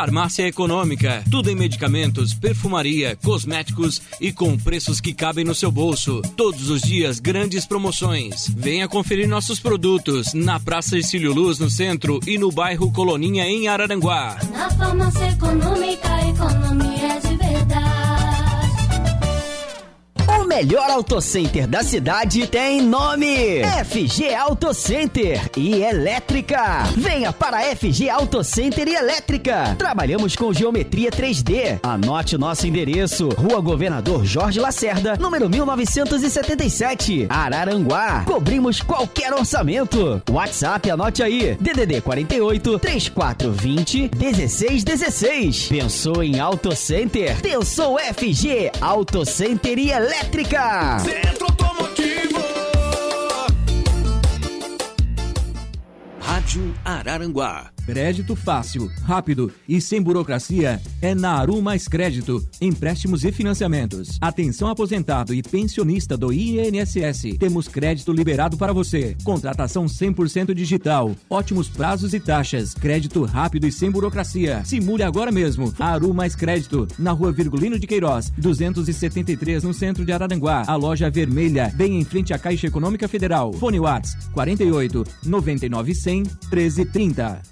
Farmácia 0.03 0.49
Econômica. 0.49 1.23
Tudo 1.31 1.49
em 1.49 1.55
medicamentos, 1.55 2.35
perfumaria, 2.35 3.17
cosméticos 3.23 4.03
e 4.21 4.33
com 4.33 4.59
preços 4.59 5.01
que 5.01 5.15
cabem 5.15 5.45
no 5.45 5.55
seu 5.55 5.71
bolso. 5.71 6.21
Todos 6.37 6.71
os 6.71 6.83
dias, 6.83 7.21
grandes 7.21 7.65
promoções. 7.67 8.49
Venha 8.49 8.89
conferir 8.89 9.29
nossos 9.29 9.61
produtos 9.61 10.35
na 10.35 10.59
Praça 10.59 10.97
Ercílio 10.97 11.33
Luz, 11.33 11.61
no 11.61 11.71
centro, 11.71 12.19
e 12.27 12.37
no 12.37 12.51
bairro 12.51 12.91
Coloninha, 12.91 13.47
em 13.47 13.69
Araranguá. 13.69 14.39
Na 14.53 14.69
Farmácia 14.71 15.29
Econômica, 15.29 16.29
economia 16.29 17.21
de 17.21 17.29
verdade. 17.29 17.52
Melhor 20.55 20.91
autocenter 20.91 21.67
da 21.67 21.83
cidade 21.83 22.47
tem 22.47 22.83
nome: 22.83 23.63
FG 23.87 24.35
Auto 24.35 24.75
Center 24.75 25.41
e 25.57 25.83
Elétrica. 25.83 26.83
Venha 26.95 27.33
para 27.33 27.75
FG 27.75 28.11
Auto 28.11 28.45
Center 28.45 28.87
e 28.87 28.95
Elétrica. 28.95 29.75
Trabalhamos 29.79 30.37
com 30.37 30.53
geometria 30.53 31.11
3D. 31.11 31.81
Anote 31.83 32.37
nosso 32.37 32.67
endereço: 32.67 33.31
Rua 33.31 33.63
Governador 33.63 34.27
Jorge 34.27 34.61
Lacerda, 34.61 35.17
número 35.17 35.49
1977, 35.49 37.27
Araranguá. 37.31 38.23
Cobrimos 38.27 38.83
qualquer 38.83 39.33
orçamento. 39.33 40.21
WhatsApp, 40.31 40.91
anote 40.91 41.23
aí: 41.23 41.57
DDD 41.59 42.03
48 42.03 42.79
3420 42.79 44.11
1616. 44.15 45.69
Pensou 45.69 46.23
em 46.23 46.39
Auto 46.39 46.77
Center? 46.77 47.41
Pensou 47.41 47.99
FG 47.99 48.71
Auto 48.83 49.25
Center 49.25 49.79
e 49.79 49.91
Elétrica. 49.91 50.42
Centro 51.05 51.47
Araranguá. 56.85 57.71
Crédito 57.85 58.37
fácil, 58.37 58.89
rápido 59.03 59.53
e 59.69 59.81
sem 59.81 60.01
burocracia 60.01 60.81
é 61.01 61.17
na 61.17 61.33
Aru 61.33 61.61
Mais 61.61 61.89
Crédito. 61.89 62.47
Empréstimos 62.61 63.25
e 63.25 63.33
financiamentos. 63.33 64.19
Atenção 64.21 64.69
aposentado 64.69 65.35
e 65.35 65.43
pensionista 65.43 66.17
do 66.17 66.33
INSS. 66.33 67.37
Temos 67.41 67.67
crédito 67.67 68.13
liberado 68.13 68.57
para 68.57 68.73
você. 68.73 69.17
Contratação 69.25 69.87
100% 69.87 70.55
digital. 70.55 71.11
Ótimos 71.29 71.69
prazos 71.69 72.15
e 72.15 72.21
taxas. 72.21 72.73
Crédito 72.73 73.25
rápido 73.25 73.67
e 73.67 73.73
sem 73.73 73.91
burocracia. 73.91 74.63
Simule 74.65 75.03
agora 75.03 75.33
mesmo. 75.33 75.75
Aru 75.81 76.15
Mais 76.15 76.37
Crédito. 76.37 76.87
Na 76.97 77.11
rua 77.11 77.33
Virgulino 77.33 77.81
de 77.81 77.87
Queiroz, 77.89 78.31
273 78.39 79.65
no 79.65 79.75
centro 79.75 80.05
de 80.05 80.13
Araranguá. 80.13 80.63
A 80.69 80.77
loja 80.77 81.11
vermelha, 81.11 81.73
bem 81.75 81.99
em 81.99 82.05
frente 82.05 82.33
à 82.33 82.39
Caixa 82.39 82.69
Econômica 82.69 83.09
Federal. 83.09 83.53
Fone 83.55 83.81
Whats 83.81 84.17
48 84.33 85.05
99 85.25 85.95
100 85.95 86.42
1330. 86.51 87.43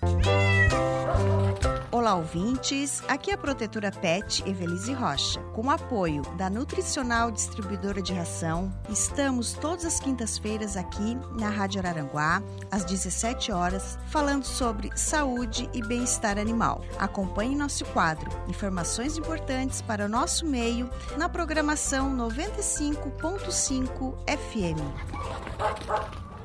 Olá, 2.01 2.15
ouvintes. 2.15 3.03
Aqui 3.07 3.31
é 3.31 3.35
a 3.35 3.39
protetora 3.39 3.93
Pet 3.93 4.43
Evelise 4.49 4.93
Rocha. 4.93 5.39
Com 5.53 5.67
o 5.67 5.71
apoio 5.71 6.23
da 6.37 6.49
Nutricional 6.49 7.31
Distribuidora 7.31 8.01
de 8.01 8.15
Ração, 8.15 8.73
estamos 8.89 9.53
todas 9.53 9.85
as 9.85 10.01
quintas-feiras 10.01 10.79
aqui 10.79 11.17
na 11.39 11.51
Rádio 11.51 11.79
Araranguá, 11.79 12.43
às 12.71 12.85
17 12.85 13.53
horas, 13.53 13.99
falando 14.07 14.45
sobre 14.45 14.91
saúde 14.97 15.69
e 15.75 15.83
bem-estar 15.83 16.39
animal. 16.39 16.83
Acompanhe 16.99 17.55
nosso 17.55 17.85
quadro 17.85 18.31
Informações 18.49 19.19
importantes 19.19 19.83
para 19.83 20.07
o 20.07 20.09
nosso 20.09 20.47
meio 20.47 20.89
na 21.19 21.29
programação 21.29 22.17
95.5 22.17 24.15
FM. 24.27 24.81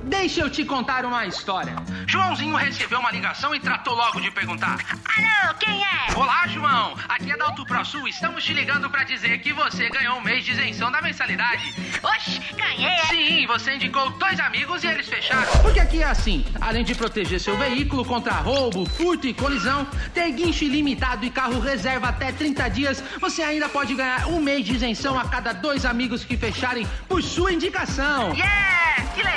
Deixa 0.02 0.40
eu 0.40 0.50
te 0.50 0.64
contar 0.64 1.04
uma 1.04 1.26
história. 1.26 1.74
Joãozinho 2.06 2.54
recebeu 2.56 3.00
uma 3.00 3.10
ligação 3.10 3.54
e 3.54 3.60
tratou 3.60 3.94
logo 3.94 4.20
de 4.20 4.30
perguntar: 4.30 4.78
Alô, 5.16 5.54
quem 5.58 5.82
é? 5.82 6.14
Olá, 6.14 6.46
João. 6.46 6.94
Aqui 7.08 7.32
é 7.32 7.36
da 7.36 7.46
Auto 7.46 7.64
ProSul. 7.64 8.06
Estamos 8.06 8.44
te 8.44 8.52
ligando 8.52 8.88
para 8.88 9.04
dizer 9.04 9.38
que 9.38 9.52
você 9.52 9.88
ganhou 9.88 10.16
um 10.16 10.20
mês 10.20 10.44
de 10.44 10.52
isenção 10.52 10.90
da 10.90 11.02
mensalidade. 11.02 11.74
Oxe, 12.02 12.40
ganhei? 12.54 12.98
Sim, 13.08 13.46
você 13.46 13.74
indicou 13.74 14.10
dois 14.10 14.38
amigos 14.38 14.84
e 14.84 14.86
eles 14.86 15.08
fecharam. 15.08 15.50
Porque 15.62 15.80
aqui 15.80 16.02
é 16.02 16.06
assim: 16.06 16.44
além 16.60 16.84
de 16.84 16.94
proteger 16.94 17.40
seu 17.40 17.56
veículo 17.56 18.04
contra 18.04 18.32
roubo, 18.34 18.86
furto 18.86 19.26
e 19.26 19.34
colisão, 19.34 19.86
ter 20.14 20.30
guincho 20.32 20.64
ilimitado 20.64 21.24
e 21.24 21.30
carro 21.30 21.58
reserva 21.58 22.08
até 22.08 22.30
30 22.32 22.68
dias, 22.70 23.02
você 23.20 23.42
ainda 23.42 23.68
pode 23.68 23.94
ganhar 23.94 24.28
um 24.28 24.40
mês 24.40 24.64
de 24.64 24.74
isenção 24.74 25.18
a 25.18 25.28
cada 25.28 25.52
dois 25.52 25.84
amigos 25.84 26.24
que 26.24 26.36
fecharem 26.36 26.86
por 27.08 27.22
sua 27.22 27.52
indicação. 27.52 28.32
Yeah, 28.34 28.85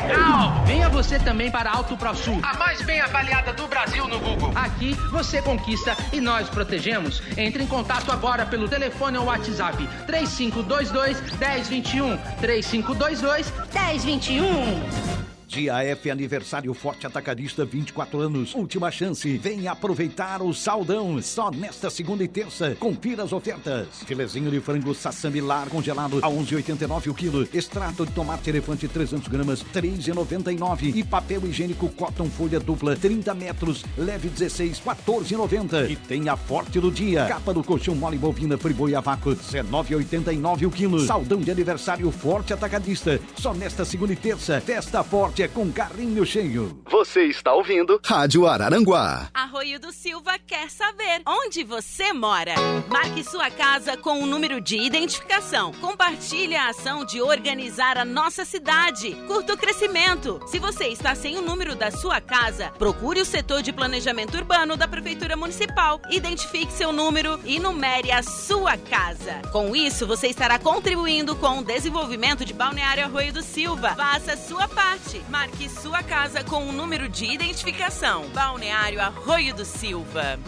legal! 0.02 0.64
Venha 0.66 0.90
você 0.90 1.20
também 1.20 1.52
para 1.52 1.70
a 1.70 1.78
Auto 1.78 1.98
ProSul, 1.98 2.40
a 2.44 2.58
mais 2.58 2.82
bem 2.82 3.00
avaliada 3.00 3.54
do 3.54 3.68
Brasil 3.68 4.08
no 4.08 4.20
Google. 4.20 4.52
Aqui 4.56 4.94
você 5.12 5.42
conquista 5.42 5.96
e 6.12 6.22
nós 6.22 6.50
protegemos. 6.50 7.22
Entre 7.38 7.64
em 7.64 7.68
contato 7.68 8.12
agora 8.12 8.46
pelo 8.46 8.68
telefone 8.68 9.18
ou 9.18 9.26
WhatsApp 9.26 9.88
3522 10.06 11.22
1021 11.40 12.18
3522 12.40 13.54
1021. 13.74 15.19
Dia 15.50 15.84
F 15.84 16.12
Aniversário 16.12 16.72
Forte 16.76 17.08
Atacadista 17.08 17.66
24 17.66 18.20
anos. 18.20 18.54
Última 18.54 18.92
chance. 18.92 19.36
Venha 19.40 19.72
aproveitar 19.72 20.44
o 20.44 20.54
saldão 20.54 21.20
só 21.24 21.50
nesta 21.50 21.90
segunda 21.90 22.24
e 22.24 22.28
terça. 22.28 22.78
Confira 22.80 23.24
as 23.24 23.34
ofertas. 23.34 23.88
Filezinho 24.06 24.52
de 24.52 24.60
frango 24.60 24.94
sassamilar 24.94 25.68
congelado 25.68 26.20
a 26.22 26.30
11,89 26.30 27.08
o 27.08 27.16
quilo. 27.16 27.48
Extrato 27.52 28.06
de 28.06 28.12
tomate 28.12 28.48
elefante 28.52 28.88
300 28.88 29.28
gramas 29.28 29.64
3,99 29.74 30.96
e 30.96 31.04
papel 31.04 31.44
higiênico 31.48 31.90
cotton 31.90 32.30
folha 32.30 32.60
dupla 32.60 32.96
30 32.96 33.34
metros 33.34 33.84
leve 33.98 34.30
16 34.30 34.80
14,90 34.80 35.90
e 35.90 35.96
tem 35.96 36.30
a 36.30 36.38
Forte 36.38 36.80
do 36.80 36.92
dia. 36.92 37.26
Capa 37.26 37.52
do 37.56 37.64
colchão 37.64 37.96
mole 37.96 38.20
bovina 38.20 38.56
friboi 38.56 38.94
a 38.94 39.02
vácuo 39.02 39.36
19,89 39.36 40.68
o 40.68 40.72
quilo. 40.72 41.00
Saldão 41.00 41.40
de 41.42 41.50
aniversário 41.50 42.12
Forte 42.12 42.54
Atacadista. 42.54 43.20
Só 43.36 43.52
nesta 43.52 43.84
segunda 43.84 44.14
e 44.14 44.16
terça. 44.16 44.62
Festa 44.62 45.04
Forte 45.04 45.39
é 45.42 45.48
com 45.48 45.72
carrinho 45.72 46.26
cheio. 46.26 46.82
Você 46.90 47.24
está 47.26 47.54
ouvindo 47.54 48.00
Rádio 48.04 48.46
Araranguá. 48.46 49.30
Arroio 49.34 49.80
do 49.80 49.92
Silva 49.92 50.38
quer 50.40 50.70
saber 50.70 51.22
onde 51.26 51.64
você 51.64 52.12
mora. 52.12 52.56
Marque 52.90 53.24
sua 53.24 53.50
casa 53.50 53.96
com 53.96 54.20
o 54.20 54.24
um 54.24 54.26
número 54.26 54.60
de 54.60 54.78
identificação. 54.78 55.72
Compartilhe 55.74 56.56
a 56.56 56.70
ação 56.70 57.06
de 57.06 57.22
organizar 57.22 57.98
a 57.98 58.04
nossa 58.04 58.44
cidade. 58.44 59.16
Curta 59.28 59.54
o 59.54 59.58
crescimento. 59.58 60.42
Se 60.48 60.60
você 60.60 60.88
está 60.88 61.16
sem 61.16 61.38
o 61.38 61.42
número 61.42 61.76
da 61.76 61.90
sua 61.90 62.20
casa, 62.20 62.72
procure 62.78 63.22
o 63.22 63.26
setor 63.26 63.62
de 63.62 63.72
planejamento 63.72 64.36
urbano 64.36 64.76
da 64.76 64.88
Prefeitura 64.88 65.38
Municipal. 65.38 66.02
Identifique 66.10 66.74
seu 66.74 66.92
número 66.92 67.40
e 67.46 67.60
numere 67.60 68.12
a 68.12 68.22
sua 68.24 68.78
casa. 68.78 69.42
Com 69.52 69.76
isso, 69.76 70.06
você 70.06 70.28
estará 70.28 70.60
contribuindo 70.60 71.36
com 71.36 71.60
o 71.60 71.64
desenvolvimento 71.64 72.44
de 72.44 72.54
Balneário 72.54 73.06
Arroio 73.06 73.32
do 73.32 73.42
Silva. 73.42 73.96
Faça 73.96 74.36
sua 74.36 74.68
parte. 74.68 75.22
Marque 75.30 75.70
sua 75.70 76.02
casa 76.02 76.44
com 76.44 76.64
o 76.64 76.70
um 76.70 76.72
número 76.72 77.08
de 77.08 77.26
identificação. 77.26 78.28
Balneário 78.30 79.00
Arroio 79.00 79.54
do 79.54 79.64
Silva. 79.64 80.40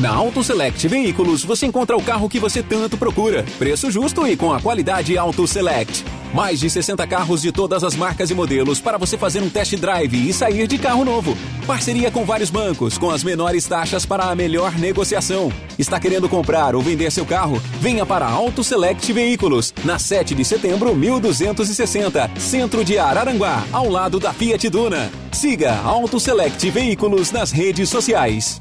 Na 0.00 0.10
Auto 0.10 0.42
Select 0.42 0.88
Veículos 0.88 1.44
você 1.44 1.66
encontra 1.66 1.96
o 1.96 2.02
carro 2.02 2.28
que 2.28 2.40
você 2.40 2.62
tanto 2.62 2.96
procura. 2.96 3.44
Preço 3.58 3.90
justo 3.90 4.26
e 4.26 4.36
com 4.36 4.52
a 4.52 4.60
qualidade 4.60 5.16
Auto 5.18 5.46
Select. 5.46 6.04
Mais 6.32 6.58
de 6.58 6.70
60 6.70 7.06
carros 7.06 7.42
de 7.42 7.52
todas 7.52 7.84
as 7.84 7.94
marcas 7.94 8.30
e 8.30 8.34
modelos 8.34 8.80
para 8.80 8.96
você 8.96 9.18
fazer 9.18 9.42
um 9.42 9.50
test 9.50 9.76
drive 9.76 10.28
e 10.28 10.32
sair 10.32 10.66
de 10.66 10.78
carro 10.78 11.04
novo. 11.04 11.36
Parceria 11.66 12.10
com 12.10 12.24
vários 12.24 12.48
bancos, 12.48 12.96
com 12.96 13.10
as 13.10 13.22
menores 13.22 13.66
taxas 13.66 14.06
para 14.06 14.24
a 14.24 14.34
melhor 14.34 14.72
negociação. 14.78 15.52
Está 15.78 16.00
querendo 16.00 16.28
comprar 16.28 16.74
ou 16.74 16.80
vender 16.80 17.12
seu 17.12 17.26
carro? 17.26 17.62
Venha 17.78 18.06
para 18.06 18.26
Auto 18.26 18.64
Select 18.64 19.12
Veículos, 19.12 19.74
na 19.84 19.98
7 19.98 20.34
de 20.34 20.44
setembro, 20.44 20.96
1260, 20.96 22.30
centro 22.38 22.82
de 22.82 22.98
Araranguá, 22.98 23.62
ao 23.70 23.90
lado 23.90 24.18
da 24.18 24.32
Fiat 24.32 24.70
Duna. 24.70 25.10
Siga 25.30 25.76
Auto 25.84 26.18
Select 26.18 26.70
Veículos 26.70 27.30
nas 27.30 27.52
redes 27.52 27.90
sociais. 27.90 28.60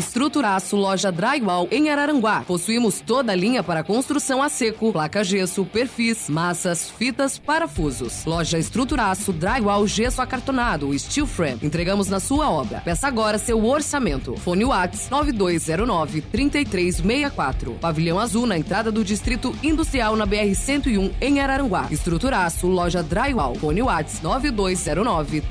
Estruturaço 0.00 0.76
Loja 0.76 1.12
Drywall 1.12 1.68
em 1.70 1.90
Araranguá. 1.90 2.42
Possuímos 2.46 3.02
toda 3.02 3.32
a 3.32 3.36
linha 3.36 3.62
para 3.62 3.84
construção 3.84 4.42
a 4.42 4.48
seco, 4.48 4.94
placa 4.94 5.22
gesso, 5.22 5.62
perfis, 5.66 6.26
massas, 6.26 6.90
fitas, 6.90 7.38
parafusos. 7.38 8.24
Loja 8.24 8.58
Estruturaço 8.58 9.30
Drywall 9.30 9.86
Gesso 9.86 10.22
Acartonado, 10.22 10.98
Steel 10.98 11.26
Frame. 11.26 11.58
Entregamos 11.62 12.08
na 12.08 12.18
sua 12.18 12.50
obra. 12.50 12.80
Peça 12.80 13.06
agora 13.08 13.36
seu 13.36 13.62
orçamento. 13.62 14.36
Fone 14.38 14.64
Whats 14.64 15.10
9209 15.10 16.22
3364. 16.22 17.72
Pavilhão 17.74 18.18
Azul 18.18 18.46
na 18.46 18.56
entrada 18.56 18.90
do 18.90 19.04
Distrito 19.04 19.54
Industrial 19.62 20.16
na 20.16 20.24
BR 20.24 20.54
101 20.54 21.10
em 21.20 21.40
Araranguá. 21.40 21.88
Estruturaço 21.90 22.66
Loja 22.68 23.02
Drywall. 23.02 23.54
Fone 23.56 23.82
Whats 23.82 24.22
9209 24.22 25.42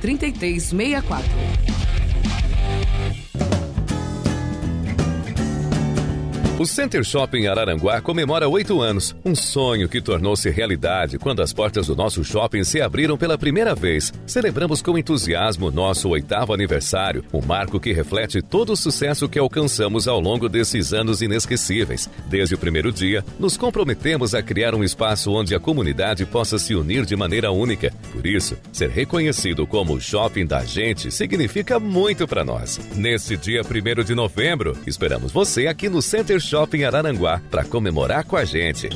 O 6.59 6.65
Center 6.65 7.05
Shopping 7.05 7.47
Araranguá 7.47 8.01
comemora 8.01 8.49
oito 8.49 8.81
anos, 8.81 9.15
um 9.23 9.33
sonho 9.33 9.87
que 9.87 10.01
tornou-se 10.01 10.49
realidade 10.49 11.17
quando 11.17 11.41
as 11.41 11.53
portas 11.53 11.87
do 11.87 11.95
nosso 11.95 12.21
shopping 12.21 12.65
se 12.65 12.81
abriram 12.81 13.17
pela 13.17 13.37
primeira 13.37 13.73
vez. 13.73 14.11
Celebramos 14.27 14.81
com 14.81 14.97
entusiasmo 14.97 15.71
nosso 15.71 16.09
oitavo 16.09 16.53
aniversário, 16.53 17.23
um 17.31 17.41
marco 17.41 17.79
que 17.79 17.93
reflete 17.93 18.41
todo 18.41 18.73
o 18.73 18.75
sucesso 18.75 19.29
que 19.29 19.39
alcançamos 19.39 20.05
ao 20.05 20.19
longo 20.19 20.49
desses 20.49 20.91
anos 20.91 21.21
inesquecíveis. 21.21 22.09
Desde 22.27 22.55
o 22.55 22.57
primeiro 22.57 22.91
dia, 22.91 23.23
nos 23.39 23.55
comprometemos 23.55 24.35
a 24.35 24.43
criar 24.43 24.75
um 24.75 24.83
espaço 24.83 25.31
onde 25.31 25.55
a 25.55 25.61
comunidade 25.61 26.25
possa 26.25 26.59
se 26.59 26.75
unir 26.75 27.05
de 27.05 27.15
maneira 27.15 27.53
única. 27.53 27.93
Por 28.11 28.27
isso, 28.27 28.57
ser 28.73 28.89
reconhecido 28.89 29.65
como 29.65 29.93
o 29.93 30.01
shopping 30.01 30.45
da 30.45 30.65
gente 30.65 31.09
significa 31.09 31.79
muito 31.79 32.27
para 32.27 32.43
nós. 32.43 32.81
Nesse 32.97 33.37
dia 33.37 33.61
1 33.61 34.03
de 34.03 34.13
novembro, 34.13 34.77
esperamos 34.85 35.31
você 35.31 35.65
aqui 35.65 35.87
no 35.87 36.01
Center 36.01 36.37
Shopping 36.37 36.48
Araranguá 36.85 37.41
para 37.49 37.63
comemorar 37.63 38.23
com 38.25 38.35
a 38.35 38.45
gente. 38.45 38.89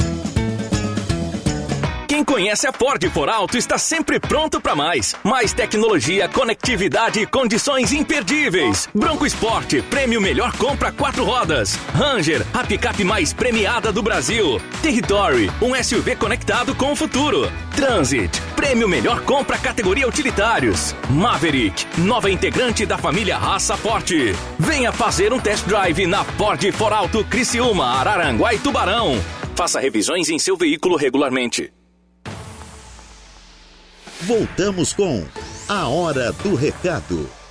Quem 2.07 2.23
conhece 2.23 2.67
a 2.67 2.73
Ford 2.73 3.03
For 3.09 3.29
Alto 3.29 3.57
está 3.57 3.77
sempre 3.77 4.19
pronto 4.19 4.59
para 4.59 4.75
mais. 4.75 5.15
Mais 5.23 5.53
tecnologia, 5.53 6.27
conectividade 6.27 7.19
e 7.19 7.25
condições 7.25 7.91
imperdíveis. 7.91 8.89
Bronco 8.93 9.25
Sport, 9.25 9.81
prêmio 9.89 10.21
melhor 10.21 10.55
compra 10.57 10.91
quatro 10.91 11.23
rodas. 11.23 11.75
Ranger, 11.93 12.45
a 12.53 12.63
picape 12.63 13.03
mais 13.03 13.33
premiada 13.33 13.91
do 13.91 14.03
Brasil. 14.03 14.61
Territory, 14.81 15.49
um 15.61 15.75
SUV 15.81 16.15
conectado 16.15 16.75
com 16.75 16.91
o 16.91 16.95
futuro. 16.95 17.51
Transit, 17.75 18.39
prêmio 18.55 18.87
melhor 18.87 19.21
compra 19.21 19.57
categoria 19.57 20.07
utilitários. 20.07 20.95
Maverick, 21.09 21.85
nova 21.99 22.29
integrante 22.29 22.85
da 22.85 22.97
família 22.97 23.37
Raça 23.37 23.75
Forte. 23.75 24.35
Venha 24.59 24.91
fazer 24.91 25.33
um 25.33 25.39
test 25.39 25.65
drive 25.65 26.05
na 26.05 26.23
Ford 26.23 26.61
For 26.73 26.93
Alto 26.93 27.23
Criciúma, 27.23 27.85
Araranguá 27.99 28.53
e 28.53 28.59
Tubarão. 28.59 29.19
Faça 29.55 29.79
revisões 29.79 30.29
em 30.29 30.39
seu 30.39 30.57
veículo 30.57 30.95
regularmente. 30.95 31.71
Voltamos 34.25 34.93
com 34.93 35.25
A 35.67 35.89
Hora 35.89 36.31
do 36.31 36.55
Recado. 36.55 37.42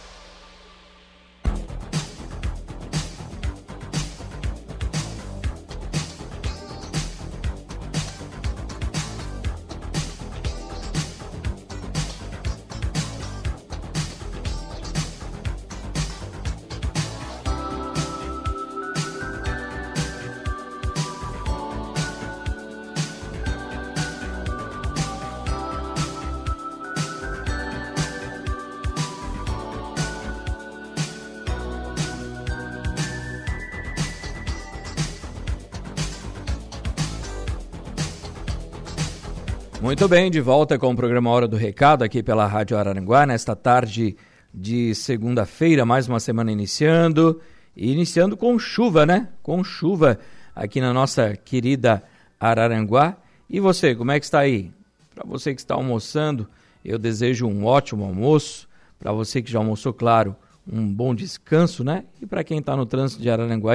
Muito 40.02 40.10
bem, 40.10 40.32
de 40.32 40.40
volta 40.40 40.76
com 40.80 40.90
o 40.90 40.96
programa 40.96 41.30
Hora 41.30 41.46
do 41.46 41.56
Recado 41.56 42.02
aqui 42.02 42.24
pela 42.24 42.44
Rádio 42.44 42.76
Araranguá, 42.76 43.24
nesta 43.24 43.54
tarde 43.54 44.16
de 44.52 44.92
segunda-feira, 44.96 45.86
mais 45.86 46.08
uma 46.08 46.18
semana 46.18 46.50
iniciando, 46.50 47.40
e 47.76 47.92
iniciando 47.92 48.36
com 48.36 48.58
chuva, 48.58 49.06
né? 49.06 49.28
Com 49.44 49.62
chuva 49.62 50.18
aqui 50.56 50.80
na 50.80 50.92
nossa 50.92 51.36
querida 51.36 52.02
Araranguá. 52.40 53.16
E 53.48 53.60
você, 53.60 53.94
como 53.94 54.10
é 54.10 54.18
que 54.18 54.24
está 54.24 54.40
aí? 54.40 54.72
Para 55.14 55.24
você 55.24 55.54
que 55.54 55.60
está 55.60 55.76
almoçando, 55.76 56.48
eu 56.84 56.98
desejo 56.98 57.46
um 57.46 57.64
ótimo 57.64 58.04
almoço. 58.04 58.68
Para 58.98 59.12
você 59.12 59.40
que 59.40 59.52
já 59.52 59.60
almoçou, 59.60 59.92
claro, 59.92 60.34
um 60.66 60.84
bom 60.84 61.14
descanso, 61.14 61.84
né? 61.84 62.06
E 62.20 62.26
para 62.26 62.42
quem 62.42 62.58
está 62.58 62.76
no 62.76 62.86
trânsito 62.86 63.22
de 63.22 63.30
Araranguá, 63.30 63.74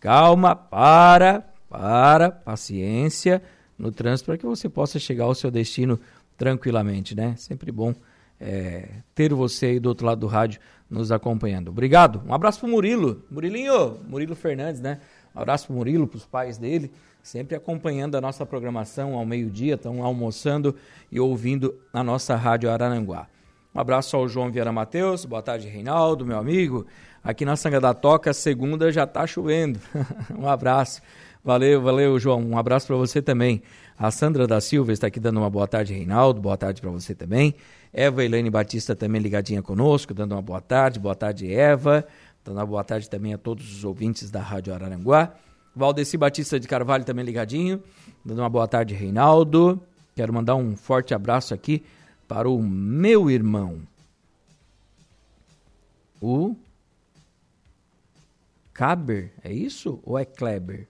calma, 0.00 0.56
para, 0.56 1.44
para, 1.70 2.32
paciência 2.32 3.40
no 3.78 3.92
trânsito 3.92 4.26
para 4.26 4.38
que 4.38 4.46
você 4.46 4.68
possa 4.68 4.98
chegar 4.98 5.24
ao 5.24 5.34
seu 5.34 5.50
destino 5.50 5.98
tranquilamente, 6.36 7.14
né? 7.14 7.34
Sempre 7.36 7.70
bom 7.70 7.94
é, 8.40 8.88
ter 9.14 9.32
você 9.32 9.66
aí 9.66 9.80
do 9.80 9.88
outro 9.88 10.06
lado 10.06 10.20
do 10.20 10.26
rádio 10.26 10.60
nos 10.88 11.12
acompanhando. 11.12 11.68
Obrigado. 11.68 12.22
Um 12.26 12.32
abraço 12.32 12.60
pro 12.60 12.68
Murilo. 12.68 13.22
Murilinho, 13.30 13.98
Murilo 14.08 14.34
Fernandes, 14.34 14.80
né? 14.80 15.00
Um 15.34 15.40
abraço 15.40 15.66
pro 15.66 15.76
Murilo, 15.76 16.06
pros 16.06 16.24
pais 16.24 16.56
dele, 16.56 16.90
sempre 17.22 17.56
acompanhando 17.56 18.16
a 18.16 18.20
nossa 18.20 18.46
programação 18.46 19.14
ao 19.14 19.24
meio-dia, 19.24 19.74
estão 19.74 20.02
almoçando 20.02 20.74
e 21.12 21.20
ouvindo 21.20 21.74
a 21.92 22.02
nossa 22.02 22.34
rádio 22.34 22.70
Arananguá. 22.70 23.28
Um 23.74 23.80
abraço 23.80 24.16
ao 24.16 24.28
João 24.28 24.50
Vieira 24.50 24.72
Matheus, 24.72 25.24
boa 25.24 25.42
tarde, 25.42 25.68
Reinaldo, 25.68 26.24
meu 26.24 26.38
amigo. 26.38 26.86
Aqui 27.22 27.44
na 27.44 27.56
Sanga 27.56 27.80
da 27.80 27.92
Toca, 27.92 28.32
segunda 28.32 28.90
já 28.90 29.06
tá 29.06 29.26
chovendo. 29.26 29.78
um 30.36 30.48
abraço. 30.48 31.02
Valeu, 31.48 31.80
valeu, 31.80 32.18
João. 32.18 32.42
Um 32.42 32.58
abraço 32.58 32.86
para 32.86 32.96
você 32.96 33.22
também. 33.22 33.62
A 33.98 34.10
Sandra 34.10 34.46
da 34.46 34.60
Silva 34.60 34.92
está 34.92 35.06
aqui 35.06 35.18
dando 35.18 35.38
uma 35.38 35.48
boa 35.48 35.66
tarde, 35.66 35.94
Reinaldo. 35.94 36.42
Boa 36.42 36.58
tarde 36.58 36.78
para 36.78 36.90
você 36.90 37.14
também. 37.14 37.54
Eva 37.90 38.22
Elaine 38.22 38.50
Batista 38.50 38.94
também 38.94 39.18
ligadinha 39.18 39.62
conosco, 39.62 40.12
dando 40.12 40.32
uma 40.32 40.42
boa 40.42 40.60
tarde. 40.60 41.00
Boa 41.00 41.14
tarde, 41.14 41.50
Eva. 41.50 42.06
Dando 42.44 42.58
uma 42.58 42.66
boa 42.66 42.84
tarde 42.84 43.08
também 43.08 43.32
a 43.32 43.38
todos 43.38 43.78
os 43.78 43.82
ouvintes 43.82 44.30
da 44.30 44.42
Rádio 44.42 44.74
Araranguá. 44.74 45.32
Valdeci 45.74 46.18
Batista 46.18 46.60
de 46.60 46.68
Carvalho 46.68 47.06
também 47.06 47.24
ligadinho, 47.24 47.82
dando 48.22 48.40
uma 48.40 48.50
boa 48.50 48.68
tarde, 48.68 48.92
Reinaldo. 48.92 49.80
Quero 50.14 50.34
mandar 50.34 50.54
um 50.54 50.76
forte 50.76 51.14
abraço 51.14 51.54
aqui 51.54 51.82
para 52.28 52.46
o 52.46 52.62
meu 52.62 53.30
irmão, 53.30 53.80
o 56.20 56.54
Caber, 58.74 59.32
é 59.42 59.50
isso? 59.50 59.98
Ou 60.04 60.18
é 60.18 60.26
Kleber? 60.26 60.86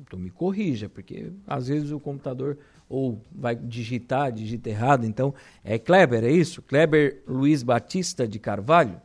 Então 0.00 0.18
me 0.18 0.30
corrija, 0.30 0.88
porque 0.88 1.32
às 1.46 1.68
vezes 1.68 1.90
o 1.90 1.98
computador 1.98 2.58
ou 2.88 3.20
vai 3.32 3.56
digitar, 3.56 4.30
digita 4.30 4.68
errado. 4.68 5.04
Então, 5.04 5.34
é 5.64 5.78
Kleber, 5.78 6.24
é 6.24 6.30
isso? 6.30 6.62
Kleber 6.62 7.22
Luiz 7.26 7.62
Batista 7.62 8.28
de 8.28 8.38
Carvalho, 8.38 9.00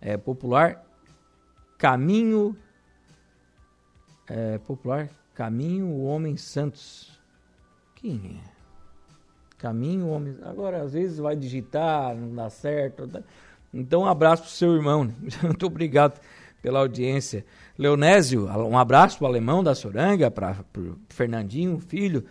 é 0.00 0.16
popular 0.16 0.84
Caminho 1.78 2.56
é 4.28 4.58
popular 4.58 5.08
Caminho 5.34 6.02
Homem 6.02 6.36
Santos. 6.36 7.18
Quem 7.94 8.40
é? 8.44 8.50
Caminho 9.56 10.08
Homem. 10.08 10.36
Agora 10.42 10.82
às 10.82 10.92
vezes 10.92 11.18
vai 11.18 11.36
digitar, 11.36 12.14
não 12.16 12.34
dá 12.34 12.50
certo. 12.50 13.08
Então, 13.72 14.02
um 14.02 14.06
abraço 14.06 14.42
pro 14.42 14.50
seu 14.50 14.74
irmão. 14.74 15.04
Né? 15.04 15.14
Muito 15.42 15.66
obrigado 15.66 16.20
pela 16.60 16.80
audiência. 16.80 17.44
Leonésio, 17.78 18.46
um 18.46 18.76
abraço 18.76 19.18
para 19.18 19.26
o 19.26 19.28
alemão 19.28 19.62
da 19.62 19.72
Soranga, 19.72 20.28
para 20.32 20.56
Fernandinho, 21.08 21.78
filho, 21.78 22.24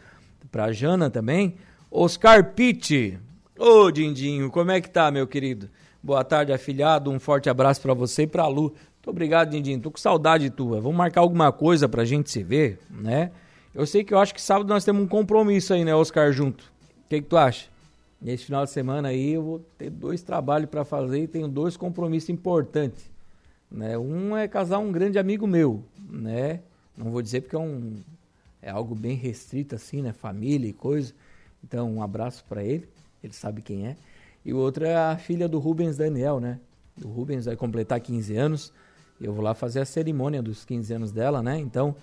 para 0.52 0.74
Jana 0.74 1.10
também. 1.10 1.56
Oscar 1.90 2.54
Pitti, 2.54 3.18
ô 3.58 3.90
Dindinho, 3.90 4.52
como 4.52 4.72
é 4.72 4.82
que 4.82 4.90
tá, 4.90 5.10
meu 5.10 5.26
querido? 5.26 5.70
Boa 6.04 6.22
tarde, 6.26 6.52
afilhado, 6.52 7.10
um 7.10 7.18
forte 7.18 7.50
abraço 7.50 7.82
para 7.82 7.94
você 7.94 8.24
e 8.24 8.28
para 8.28 8.44
a 8.44 8.48
Lu. 8.48 8.64
Muito 8.64 9.10
obrigado, 9.10 9.52
Dindinho, 9.52 9.80
tô 9.80 9.90
com 9.90 9.98
saudade 9.98 10.50
tua. 10.50 10.82
Vamos 10.82 10.98
marcar 10.98 11.22
alguma 11.22 11.50
coisa 11.50 11.88
para 11.88 12.02
a 12.02 12.06
gente 12.06 12.30
se 12.30 12.44
ver, 12.44 12.78
né? 12.90 13.32
Eu 13.74 13.86
sei 13.86 14.04
que 14.04 14.14
eu 14.14 14.20
acho 14.20 14.34
que 14.34 14.42
sábado 14.42 14.68
nós 14.68 14.84
temos 14.84 15.02
um 15.02 15.08
compromisso 15.08 15.74
aí, 15.74 15.86
né, 15.86 15.96
Oscar, 15.96 16.30
junto. 16.34 16.66
O 17.06 17.10
que, 17.10 17.22
que 17.22 17.28
tu 17.28 17.38
acha? 17.38 17.68
Nesse 18.22 18.44
final 18.44 18.66
de 18.66 18.72
semana 18.72 19.08
aí 19.08 19.32
eu 19.32 19.44
vou 19.44 19.60
ter 19.78 19.90
dois 19.90 20.22
trabalhos 20.22 20.70
para 20.70 20.84
fazer 20.84 21.22
e 21.22 21.28
tenho 21.28 21.48
dois 21.48 21.78
compromissos 21.78 22.30
importantes. 22.30 23.10
Né? 23.70 23.98
Um 23.98 24.36
é 24.36 24.48
casar 24.48 24.80
um 24.80 24.92
grande 24.92 25.20
amigo 25.20 25.46
meu, 25.46 25.84
né? 26.10 26.62
Não 26.96 27.12
vou 27.12 27.22
dizer 27.22 27.42
porque 27.42 27.56
é 27.56 27.60
um 27.60 27.98
é 28.62 28.70
algo 28.70 28.96
bem 28.96 29.16
restrito 29.16 29.76
assim, 29.76 30.02
né? 30.02 30.12
Família 30.14 30.70
e 30.70 30.74
coisa. 30.74 31.14
Então, 31.64 31.92
um 31.92 32.02
abraço 32.02 32.44
para 32.48 32.64
ele, 32.64 32.88
ele 33.24 33.34
sabe 33.34 33.62
quem 33.62 33.88
é. 33.88 33.96
E 34.44 34.54
o 34.54 34.58
outro 34.58 34.86
é 34.86 34.96
a 34.96 35.18
filha 35.18 35.48
do 35.48 35.60
Rubens 35.60 35.98
Daniel, 35.98 36.40
né? 36.40 36.60
O 37.04 37.08
Rubens 37.08 37.46
vai 37.46 37.56
completar 37.56 38.00
15 38.00 38.36
anos. 38.36 38.74
Eu 39.20 39.34
vou 39.34 39.44
lá 39.44 39.54
fazer 39.54 39.82
a 39.82 39.86
cerimônia 39.86 40.42
dos 40.42 40.64
15 40.66 40.94
anos 40.94 41.12
dela, 41.12 41.42
né? 41.42 41.58
Então, 41.60 41.96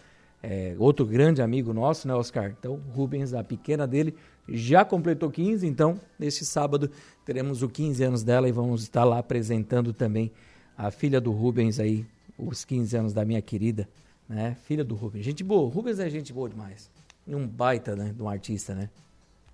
é, 0.42 0.74
outro 0.79 1.07
grande 1.07 1.40
amigo 1.40 1.72
nosso, 1.72 2.07
né, 2.07 2.14
Oscar? 2.14 2.55
Então, 2.59 2.81
Rubens, 2.94 3.33
a 3.33 3.42
pequena 3.42 3.87
dele, 3.87 4.14
já 4.48 4.85
completou 4.85 5.31
15, 5.31 5.66
então, 5.66 5.98
neste 6.18 6.44
sábado 6.44 6.90
teremos 7.24 7.62
o 7.62 7.68
15 7.68 8.05
anos 8.05 8.22
dela 8.22 8.48
e 8.48 8.53
vamos 8.53 8.83
estar 8.83 9.05
lá 9.05 9.18
apresentando 9.18 9.92
também 9.92 10.31
a 10.77 10.91
filha 10.91 11.21
do 11.21 11.33
Rubens 11.33 11.79
aí, 11.79 12.05
os 12.39 12.65
15 12.65 12.97
anos 12.97 13.13
da 13.13 13.25
minha 13.25 13.41
querida, 13.41 13.89
né? 14.29 14.57
Filha 14.65 14.85
do 14.85 14.95
Rubens. 14.95 15.25
Gente 15.25 15.45
boa, 15.45 15.73
Rubens 15.73 15.99
é 15.99 16.09
gente 16.09 16.33
boa 16.33 16.49
demais. 16.49 16.91
Um 17.27 17.47
baita, 17.47 17.97
né, 17.97 18.13
de 18.15 18.23
um 18.23 18.29
artista, 18.29 18.75
né? 18.75 18.91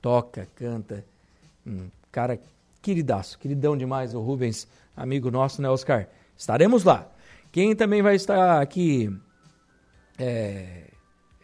Toca, 0.03 0.49
canta, 0.57 1.05
um 1.67 1.89
cara 2.11 2.41
queridaço, 2.83 3.39
queridão 3.39 3.77
demais 3.77 4.15
o 4.15 4.21
Rubens, 4.21 4.67
amigo 4.97 5.31
nosso, 5.31 5.61
né, 5.63 5.69
Oscar? 5.69 6.09
Estaremos 6.37 6.85
lá. 6.85 7.09
Quem 7.53 7.77
também 7.77 8.03
vai 8.03 8.17
estar 8.17 8.61
aqui 8.61 9.13
é... 10.21 10.85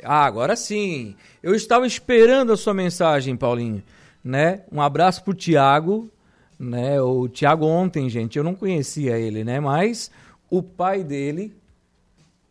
Ah, 0.04 0.26
agora 0.26 0.54
sim. 0.54 1.16
Eu 1.42 1.54
estava 1.54 1.86
esperando 1.86 2.52
a 2.52 2.56
sua 2.56 2.74
mensagem, 2.74 3.34
Paulinho, 3.34 3.82
né? 4.22 4.62
Um 4.70 4.80
abraço 4.80 5.24
pro 5.24 5.32
Tiago, 5.32 6.10
né? 6.58 7.00
O 7.00 7.28
Thiago 7.28 7.66
ontem, 7.66 8.08
gente, 8.08 8.38
eu 8.38 8.44
não 8.44 8.54
conhecia 8.54 9.18
ele, 9.18 9.44
né? 9.44 9.60
Mas 9.60 10.10
o 10.50 10.62
pai 10.62 11.04
dele 11.04 11.54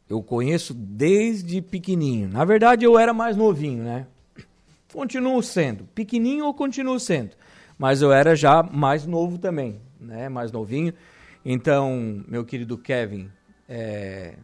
eu 0.10 0.22
conheço 0.22 0.74
desde 0.74 1.62
pequenininho. 1.62 2.30
Na 2.30 2.46
verdade, 2.46 2.86
eu 2.86 2.98
era 2.98 3.14
mais 3.14 3.36
novinho, 3.36 3.84
né? 3.84 4.06
Continuo 4.94 5.42
sendo. 5.42 5.86
Pequenininho 5.96 6.46
ou 6.46 6.54
continuo 6.54 7.00
sendo. 7.00 7.32
Mas 7.78 8.02
eu 8.02 8.14
era 8.14 8.36
já 8.36 8.62
mais 8.62 9.06
novo 9.06 9.38
também, 9.38 9.82
né? 10.00 10.30
Mais 10.30 10.52
novinho. 10.52 10.94
Então, 11.44 12.24
meu 12.28 12.46
querido 12.46 12.78
Kevin, 12.78 13.30
é... 13.68 14.36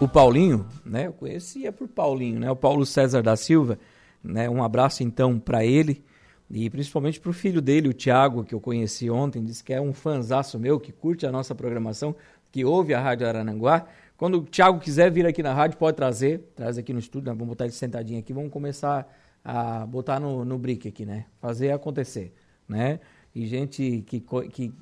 o 0.00 0.08
Paulinho, 0.08 0.66
né? 0.84 1.06
Eu 1.06 1.12
conhecia 1.12 1.72
por 1.72 1.88
Paulinho, 1.88 2.40
né? 2.40 2.50
O 2.50 2.56
Paulo 2.56 2.84
César 2.84 3.22
da 3.22 3.36
Silva 3.36 3.78
né? 4.26 4.50
Um 4.50 4.62
abraço 4.62 5.02
então 5.02 5.38
para 5.38 5.64
ele 5.64 6.04
e 6.50 6.70
principalmente 6.70 7.18
para 7.18 7.30
o 7.30 7.32
filho 7.32 7.60
dele, 7.60 7.88
o 7.88 7.92
Tiago, 7.92 8.44
que 8.44 8.54
eu 8.54 8.60
conheci 8.60 9.10
ontem, 9.10 9.42
disse 9.42 9.64
que 9.64 9.72
é 9.72 9.80
um 9.80 9.92
fanzaço 9.92 10.58
meu, 10.58 10.78
que 10.78 10.92
curte 10.92 11.26
a 11.26 11.32
nossa 11.32 11.54
programação, 11.54 12.14
que 12.52 12.64
ouve 12.64 12.94
a 12.94 13.00
Rádio 13.00 13.26
Arananguá. 13.26 13.86
Quando 14.16 14.38
o 14.38 14.44
Tiago 14.44 14.78
quiser 14.78 15.10
vir 15.10 15.26
aqui 15.26 15.42
na 15.42 15.52
rádio, 15.52 15.76
pode 15.76 15.96
trazer, 15.96 16.52
traz 16.54 16.78
aqui 16.78 16.92
no 16.92 17.00
estúdio, 17.00 17.32
vamos 17.32 17.48
botar 17.48 17.64
ele 17.64 17.72
sentadinho 17.72 18.20
aqui, 18.20 18.32
vamos 18.32 18.50
começar 18.50 19.06
a 19.44 19.84
botar 19.86 20.18
no, 20.20 20.44
no 20.44 20.58
brick 20.58 20.88
aqui, 20.88 21.04
né? 21.04 21.26
Fazer 21.40 21.72
acontecer, 21.72 22.32
né? 22.68 23.00
E 23.34 23.46
gente 23.46 24.02
que, 24.06 24.20
que 24.50 24.72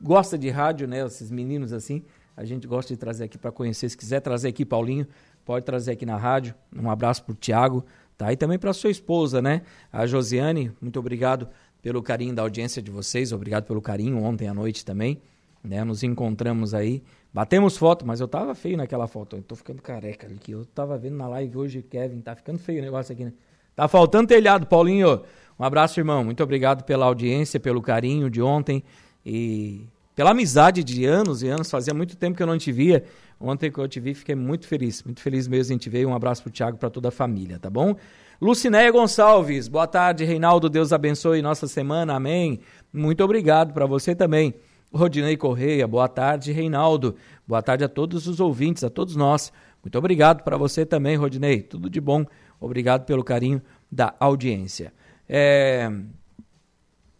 gosta 0.00 0.38
de 0.38 0.48
rádio, 0.48 0.88
né? 0.88 1.04
Esses 1.04 1.30
meninos 1.30 1.72
assim, 1.72 2.02
a 2.36 2.44
gente 2.44 2.66
gosta 2.66 2.94
de 2.94 2.98
trazer 2.98 3.24
aqui 3.24 3.36
para 3.36 3.52
conhecer. 3.52 3.88
Se 3.88 3.96
quiser 3.96 4.20
trazer 4.20 4.48
aqui, 4.48 4.64
Paulinho, 4.64 5.06
pode 5.44 5.66
trazer 5.66 5.92
aqui 5.92 6.06
na 6.06 6.16
rádio. 6.16 6.54
Um 6.74 6.90
abraço 6.90 7.22
para 7.24 7.32
o 7.32 7.34
Tiago, 7.34 7.84
tá? 8.16 8.32
E 8.32 8.36
também 8.36 8.58
para 8.58 8.72
sua 8.72 8.90
esposa, 8.90 9.40
né? 9.42 9.62
A 9.92 10.06
Josiane, 10.06 10.72
muito 10.80 10.98
obrigado 10.98 11.48
pelo 11.80 12.02
carinho 12.02 12.34
da 12.34 12.42
audiência 12.42 12.80
de 12.80 12.90
vocês, 12.90 13.32
obrigado 13.32 13.64
pelo 13.64 13.82
carinho 13.82 14.22
ontem 14.22 14.48
à 14.48 14.54
noite 14.54 14.84
também, 14.84 15.20
né? 15.62 15.82
Nos 15.84 16.02
encontramos 16.02 16.74
aí, 16.74 17.02
batemos 17.32 17.76
foto, 17.76 18.06
mas 18.06 18.20
eu 18.20 18.28
tava 18.28 18.54
feio 18.54 18.76
naquela 18.76 19.06
foto, 19.06 19.36
eu 19.36 19.42
tô 19.42 19.56
ficando 19.56 19.82
careca 19.82 20.28
que 20.40 20.52
eu 20.52 20.64
tava 20.64 20.96
vendo 20.96 21.16
na 21.16 21.28
live 21.28 21.56
hoje, 21.58 21.82
Kevin, 21.82 22.20
tá 22.20 22.36
ficando 22.36 22.58
feio 22.58 22.80
o 22.80 22.84
negócio 22.84 23.12
aqui, 23.12 23.24
né? 23.24 23.32
Tá 23.74 23.88
faltando 23.88 24.28
telhado, 24.28 24.66
Paulinho. 24.66 25.22
Um 25.58 25.64
abraço, 25.64 25.98
irmão. 25.98 26.22
Muito 26.22 26.42
obrigado 26.42 26.84
pela 26.84 27.06
audiência, 27.06 27.58
pelo 27.58 27.80
carinho 27.80 28.28
de 28.28 28.42
ontem 28.42 28.82
e 29.24 29.86
pela 30.14 30.30
amizade 30.30 30.84
de 30.84 31.04
anos 31.06 31.42
e 31.42 31.48
anos. 31.48 31.70
Fazia 31.70 31.94
muito 31.94 32.16
tempo 32.16 32.36
que 32.36 32.42
eu 32.42 32.46
não 32.46 32.58
te 32.58 32.70
via. 32.70 33.04
Ontem 33.42 33.72
que 33.72 33.78
eu 33.78 33.88
te 33.88 33.98
vi, 33.98 34.14
fiquei 34.14 34.36
muito 34.36 34.68
feliz. 34.68 35.02
Muito 35.02 35.20
feliz 35.20 35.48
mesmo 35.48 35.74
em 35.74 35.78
te 35.78 35.90
ver. 35.90 36.06
Um 36.06 36.14
abraço 36.14 36.44
pro 36.44 36.52
Thiago, 36.52 36.78
para 36.78 36.88
toda 36.88 37.08
a 37.08 37.10
família, 37.10 37.58
tá 37.58 37.68
bom? 37.68 37.96
Lucinéia 38.40 38.90
Gonçalves, 38.92 39.66
boa 39.66 39.86
tarde, 39.86 40.24
Reinaldo. 40.24 40.70
Deus 40.70 40.92
abençoe 40.92 41.42
nossa 41.42 41.66
semana. 41.66 42.14
Amém. 42.14 42.60
Muito 42.92 43.22
obrigado 43.24 43.72
para 43.72 43.84
você 43.84 44.14
também. 44.14 44.54
Rodinei 44.94 45.36
Correia, 45.36 45.88
boa 45.88 46.08
tarde, 46.08 46.52
Reinaldo. 46.52 47.16
Boa 47.46 47.62
tarde 47.62 47.82
a 47.82 47.88
todos 47.88 48.28
os 48.28 48.38
ouvintes, 48.38 48.84
a 48.84 48.90
todos 48.90 49.16
nós. 49.16 49.52
Muito 49.82 49.98
obrigado 49.98 50.44
para 50.44 50.56
você 50.56 50.86
também, 50.86 51.16
Rodinei. 51.16 51.62
Tudo 51.62 51.90
de 51.90 52.00
bom. 52.00 52.24
Obrigado 52.60 53.04
pelo 53.04 53.24
carinho 53.24 53.60
da 53.90 54.14
audiência. 54.20 54.92
É... 55.28 55.90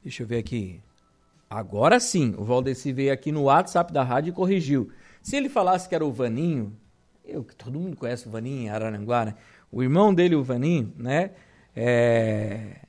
Deixa 0.05 0.23
eu 0.23 0.27
ver 0.27 0.39
aqui. 0.39 0.81
Agora 1.51 1.99
sim, 1.99 2.33
o 2.39 2.45
Valdeci 2.45 2.93
veio 2.93 3.13
aqui 3.13 3.33
no 3.33 3.43
WhatsApp 3.43 3.93
da 3.93 4.05
rádio 4.05 4.31
e 4.31 4.33
corrigiu. 4.33 4.91
Se 5.23 5.37
ele 5.37 5.49
falasse 5.49 5.89
que 5.89 5.95
era 5.95 6.05
o 6.05 6.13
Vaninho, 6.13 6.77
eu 7.25 7.45
que 7.45 7.55
todo 7.55 7.79
mundo 7.79 7.97
conhece 7.97 8.27
o 8.27 8.31
Vaninho 8.31 8.63
em 8.63 8.69
Araranguá, 8.69 9.25
né? 9.25 9.35
O 9.71 9.83
irmão 9.83 10.13
dele, 10.13 10.35
o 10.35 10.43
Vaninho, 10.43 10.93
né? 10.97 11.31
É... 11.75 12.81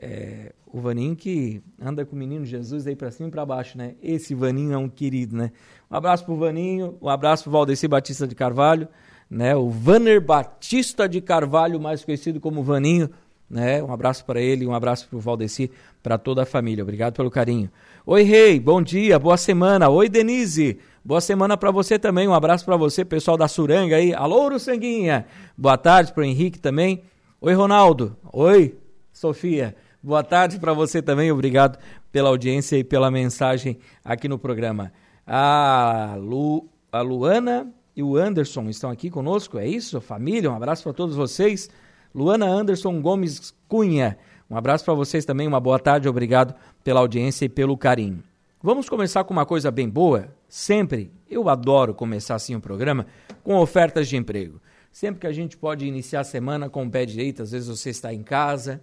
É... 0.00 0.52
O 0.70 0.80
Vaninho 0.80 1.14
que 1.16 1.62
anda 1.80 2.04
com 2.04 2.14
o 2.14 2.18
menino 2.18 2.44
Jesus 2.44 2.86
aí 2.86 2.96
para 2.96 3.10
cima 3.10 3.28
e 3.28 3.30
para 3.30 3.44
baixo, 3.44 3.78
né? 3.78 3.94
Esse 4.02 4.34
Vaninho 4.34 4.72
é 4.72 4.78
um 4.78 4.88
querido, 4.88 5.36
né? 5.36 5.52
Um 5.90 5.96
abraço 5.96 6.24
pro 6.24 6.36
Vaninho, 6.36 6.98
um 7.00 7.08
abraço 7.08 7.44
pro 7.44 7.52
Valdeci 7.52 7.88
Batista 7.88 8.26
de 8.26 8.34
Carvalho, 8.34 8.88
né? 9.30 9.54
O 9.56 9.70
Vanner 9.70 10.20
Batista 10.20 11.08
de 11.08 11.20
Carvalho, 11.20 11.80
mais 11.80 12.04
conhecido 12.04 12.38
como 12.40 12.62
Vaninho, 12.62 13.08
né? 13.48 13.82
Um 13.82 13.92
abraço 13.92 14.24
para 14.24 14.40
ele, 14.40 14.66
um 14.66 14.74
abraço 14.74 15.08
para 15.08 15.16
o 15.16 15.20
Valdeci, 15.20 15.70
para 16.02 16.18
toda 16.18 16.42
a 16.42 16.46
família. 16.46 16.82
Obrigado 16.82 17.14
pelo 17.14 17.30
carinho. 17.30 17.70
Oi, 18.04 18.22
Rei, 18.22 18.60
bom 18.60 18.82
dia, 18.82 19.18
boa 19.18 19.36
semana. 19.36 19.88
Oi, 19.88 20.08
Denise, 20.08 20.78
boa 21.04 21.20
semana 21.20 21.56
para 21.56 21.70
você 21.70 21.98
também. 21.98 22.28
Um 22.28 22.34
abraço 22.34 22.64
para 22.64 22.76
você, 22.76 23.04
pessoal 23.04 23.36
da 23.36 23.48
Suranga 23.48 23.96
aí. 23.96 24.14
Alô, 24.14 24.58
Sanguinha. 24.58 25.26
Boa 25.56 25.76
tarde 25.76 26.12
para 26.12 26.22
o 26.22 26.24
Henrique 26.24 26.58
também. 26.58 27.02
Oi, 27.40 27.54
Ronaldo. 27.54 28.16
Oi, 28.32 28.76
Sofia. 29.12 29.74
Boa 30.02 30.22
tarde 30.22 30.58
para 30.58 30.72
você 30.72 31.02
também. 31.02 31.30
Obrigado 31.32 31.78
pela 32.12 32.28
audiência 32.28 32.76
e 32.76 32.84
pela 32.84 33.10
mensagem 33.10 33.78
aqui 34.04 34.28
no 34.28 34.38
programa. 34.38 34.92
A, 35.26 36.16
Lu, 36.18 36.68
a 36.90 37.00
Luana 37.00 37.72
e 37.94 38.02
o 38.02 38.16
Anderson 38.16 38.68
estão 38.68 38.90
aqui 38.90 39.10
conosco, 39.10 39.58
é 39.58 39.66
isso? 39.66 40.00
Família, 40.00 40.50
um 40.50 40.54
abraço 40.54 40.84
para 40.84 40.92
todos 40.92 41.16
vocês. 41.16 41.68
Luana 42.14 42.46
Anderson 42.46 43.00
Gomes 43.02 43.52
Cunha, 43.66 44.16
um 44.48 44.56
abraço 44.56 44.84
para 44.84 44.94
vocês 44.94 45.24
também, 45.24 45.46
uma 45.46 45.60
boa 45.60 45.78
tarde, 45.78 46.08
obrigado 46.08 46.54
pela 46.82 47.00
audiência 47.00 47.44
e 47.44 47.48
pelo 47.48 47.76
carinho. 47.76 48.22
Vamos 48.62 48.88
começar 48.88 49.24
com 49.24 49.32
uma 49.34 49.44
coisa 49.44 49.70
bem 49.70 49.88
boa? 49.88 50.28
Sempre, 50.48 51.12
eu 51.28 51.48
adoro 51.48 51.94
começar 51.94 52.34
assim 52.34 52.54
o 52.54 52.60
programa, 52.60 53.06
com 53.44 53.54
ofertas 53.56 54.08
de 54.08 54.16
emprego. 54.16 54.60
Sempre 54.90 55.20
que 55.20 55.26
a 55.26 55.32
gente 55.32 55.56
pode 55.56 55.86
iniciar 55.86 56.20
a 56.20 56.24
semana 56.24 56.70
com 56.70 56.86
o 56.86 56.90
pé 56.90 57.04
direito, 57.04 57.42
às 57.42 57.52
vezes 57.52 57.68
você 57.68 57.90
está 57.90 58.12
em 58.12 58.22
casa, 58.22 58.82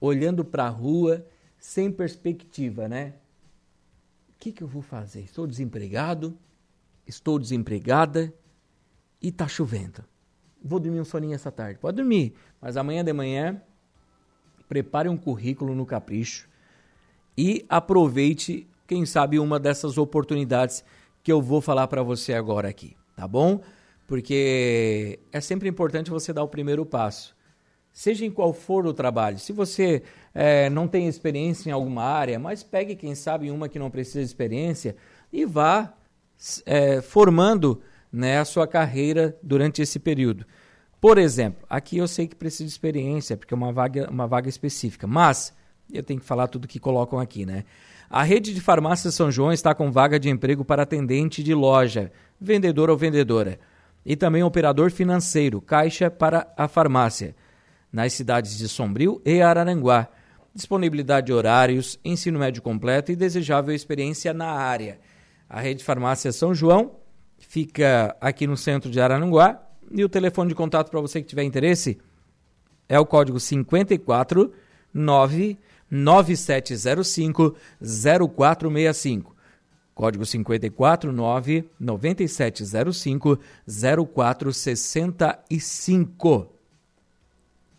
olhando 0.00 0.44
para 0.44 0.64
a 0.64 0.68
rua, 0.68 1.26
sem 1.58 1.90
perspectiva, 1.90 2.88
né? 2.88 3.14
O 4.28 4.38
que, 4.38 4.52
que 4.52 4.62
eu 4.62 4.68
vou 4.68 4.82
fazer? 4.82 5.20
Estou 5.20 5.46
desempregado, 5.46 6.38
estou 7.06 7.38
desempregada 7.38 8.32
e 9.20 9.28
está 9.28 9.48
chovendo 9.48 10.04
vou 10.62 10.80
dormir 10.80 11.00
um 11.00 11.04
soninho 11.04 11.34
essa 11.34 11.50
tarde. 11.50 11.78
Pode 11.78 11.96
dormir, 11.96 12.34
mas 12.60 12.76
amanhã 12.76 13.04
de 13.04 13.12
manhã 13.12 13.60
prepare 14.68 15.08
um 15.08 15.16
currículo 15.16 15.74
no 15.74 15.86
Capricho 15.86 16.48
e 17.36 17.64
aproveite, 17.68 18.68
quem 18.86 19.06
sabe, 19.06 19.38
uma 19.38 19.58
dessas 19.58 19.96
oportunidades 19.96 20.84
que 21.28 21.32
eu 21.32 21.42
vou 21.42 21.60
falar 21.60 21.86
para 21.88 22.02
você 22.02 22.32
agora 22.32 22.70
aqui, 22.70 22.96
tá 23.14 23.28
bom? 23.28 23.60
Porque 24.06 25.18
é 25.30 25.42
sempre 25.42 25.68
importante 25.68 26.08
você 26.10 26.32
dar 26.32 26.42
o 26.42 26.48
primeiro 26.48 26.86
passo. 26.86 27.36
Seja 27.92 28.24
em 28.24 28.30
qual 28.30 28.54
for 28.54 28.86
o 28.86 28.94
trabalho. 28.94 29.38
Se 29.38 29.52
você 29.52 30.02
é, 30.34 30.70
não 30.70 30.88
tem 30.88 31.06
experiência 31.06 31.68
em 31.68 31.72
alguma 31.72 32.02
área, 32.02 32.38
mas 32.38 32.62
pegue, 32.62 32.96
quem 32.96 33.14
sabe, 33.14 33.50
uma 33.50 33.68
que 33.68 33.78
não 33.78 33.90
precisa 33.90 34.20
de 34.20 34.24
experiência 34.24 34.96
e 35.30 35.44
vá 35.44 35.92
é, 36.64 37.02
formando 37.02 37.82
né, 38.10 38.38
a 38.38 38.44
sua 38.46 38.66
carreira 38.66 39.36
durante 39.42 39.82
esse 39.82 39.98
período. 39.98 40.46
Por 40.98 41.18
exemplo, 41.18 41.66
aqui 41.68 41.98
eu 41.98 42.08
sei 42.08 42.26
que 42.26 42.36
precisa 42.36 42.64
de 42.64 42.70
experiência, 42.70 43.36
porque 43.36 43.52
é 43.52 43.56
uma 43.56 43.70
vaga, 43.70 44.08
uma 44.10 44.26
vaga 44.26 44.48
específica, 44.48 45.06
mas 45.06 45.52
eu 45.92 46.02
tenho 46.02 46.20
que 46.20 46.26
falar 46.26 46.48
tudo 46.48 46.66
que 46.66 46.80
colocam 46.80 47.20
aqui, 47.20 47.44
né? 47.44 47.66
A 48.10 48.22
rede 48.22 48.54
de 48.54 48.60
farmácias 48.60 49.14
São 49.14 49.30
João 49.30 49.52
está 49.52 49.74
com 49.74 49.92
vaga 49.92 50.18
de 50.18 50.30
emprego 50.30 50.64
para 50.64 50.84
atendente 50.84 51.42
de 51.42 51.54
loja, 51.54 52.10
vendedor 52.40 52.88
ou 52.88 52.96
vendedora, 52.96 53.60
e 54.04 54.16
também 54.16 54.42
operador 54.42 54.90
financeiro, 54.90 55.60
caixa 55.60 56.10
para 56.10 56.50
a 56.56 56.66
farmácia, 56.66 57.36
nas 57.92 58.14
cidades 58.14 58.56
de 58.56 58.66
Sombrio 58.66 59.20
e 59.26 59.42
Araranguá. 59.42 60.08
Disponibilidade 60.54 61.26
de 61.26 61.32
horários, 61.34 62.00
ensino 62.02 62.38
médio 62.38 62.62
completo 62.62 63.12
e 63.12 63.16
desejável 63.16 63.74
experiência 63.74 64.32
na 64.32 64.52
área. 64.52 64.98
A 65.48 65.60
rede 65.60 65.80
de 65.80 65.84
farmácia 65.84 66.32
São 66.32 66.54
João 66.54 66.92
fica 67.38 68.16
aqui 68.20 68.46
no 68.46 68.56
centro 68.56 68.90
de 68.90 69.00
Araranguá. 69.00 69.62
E 69.90 70.02
o 70.04 70.08
telefone 70.08 70.48
de 70.48 70.54
contato 70.54 70.90
para 70.90 71.00
você 71.00 71.20
que 71.20 71.28
tiver 71.28 71.44
interesse 71.44 71.98
é 72.88 72.98
o 72.98 73.06
código 73.06 73.38
54 73.38 74.52
9705 75.90 77.56
0465. 77.80 79.36
Código 79.94 80.24
54 80.24 81.12
9705 81.12 83.38
0465. 83.66 86.52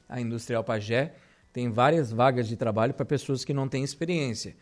A 0.08 0.20
Industrial 0.20 0.64
Pagé 0.64 1.14
tem 1.54 1.72
várias 1.72 2.12
vagas 2.12 2.48
de 2.48 2.56
trabalho 2.56 2.94
para 2.94 3.06
pessoas 3.06 3.46
que 3.46 3.54
não 3.54 3.70
têm 3.70 3.84
experiência. 3.84 4.56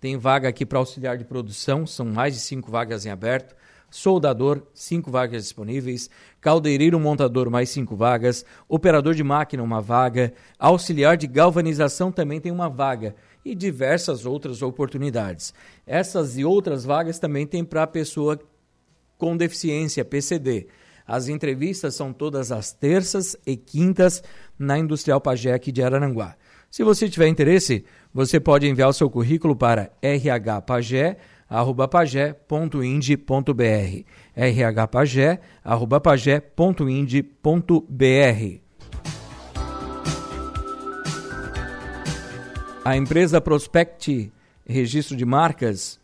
Tem 0.00 0.16
vaga 0.16 0.48
aqui 0.48 0.66
para 0.66 0.78
auxiliar 0.78 1.18
de 1.18 1.24
produção, 1.24 1.86
são 1.86 2.06
mais 2.06 2.34
de 2.34 2.40
cinco 2.40 2.70
vagas 2.70 3.06
em 3.06 3.10
aberto 3.10 3.54
soldador, 3.92 4.62
cinco 4.72 5.10
vagas 5.10 5.42
disponíveis, 5.42 6.08
caldeireiro 6.40 6.98
montador, 6.98 7.50
mais 7.50 7.68
cinco 7.68 7.94
vagas, 7.94 8.44
operador 8.66 9.14
de 9.14 9.22
máquina, 9.22 9.62
uma 9.62 9.80
vaga, 9.80 10.32
auxiliar 10.58 11.16
de 11.16 11.26
galvanização 11.26 12.10
também 12.10 12.40
tem 12.40 12.50
uma 12.50 12.70
vaga 12.70 13.14
e 13.44 13.54
diversas 13.54 14.24
outras 14.24 14.62
oportunidades. 14.62 15.52
Essas 15.86 16.38
e 16.38 16.44
outras 16.44 16.84
vagas 16.84 17.18
também 17.18 17.46
tem 17.46 17.62
para 17.62 17.82
a 17.82 17.86
pessoa 17.86 18.40
com 19.18 19.36
deficiência, 19.36 20.04
PCD. 20.04 20.68
As 21.06 21.28
entrevistas 21.28 21.94
são 21.94 22.12
todas 22.12 22.50
as 22.50 22.72
terças 22.72 23.36
e 23.46 23.56
quintas 23.56 24.22
na 24.58 24.78
Industrial 24.78 25.20
Pajé 25.20 25.52
aqui 25.52 25.70
de 25.70 25.82
Araranguá. 25.82 26.34
Se 26.70 26.82
você 26.82 27.08
tiver 27.08 27.28
interesse, 27.28 27.84
você 28.14 28.40
pode 28.40 28.66
enviar 28.66 28.88
o 28.88 28.94
seu 28.94 29.10
currículo 29.10 29.54
para 29.54 29.92
rhpagé.com 30.02 31.31
arroba 31.52 31.86
pagé.ind.br 31.86 32.74
rhpagé, 34.34 35.38
arroba 35.62 36.00
pagé.ind.br 36.00 36.42
A 42.84 42.96
empresa 42.96 43.40
Prospect 43.40 44.32
Registro 44.66 45.14
de 45.14 45.26
Marcas 45.26 46.00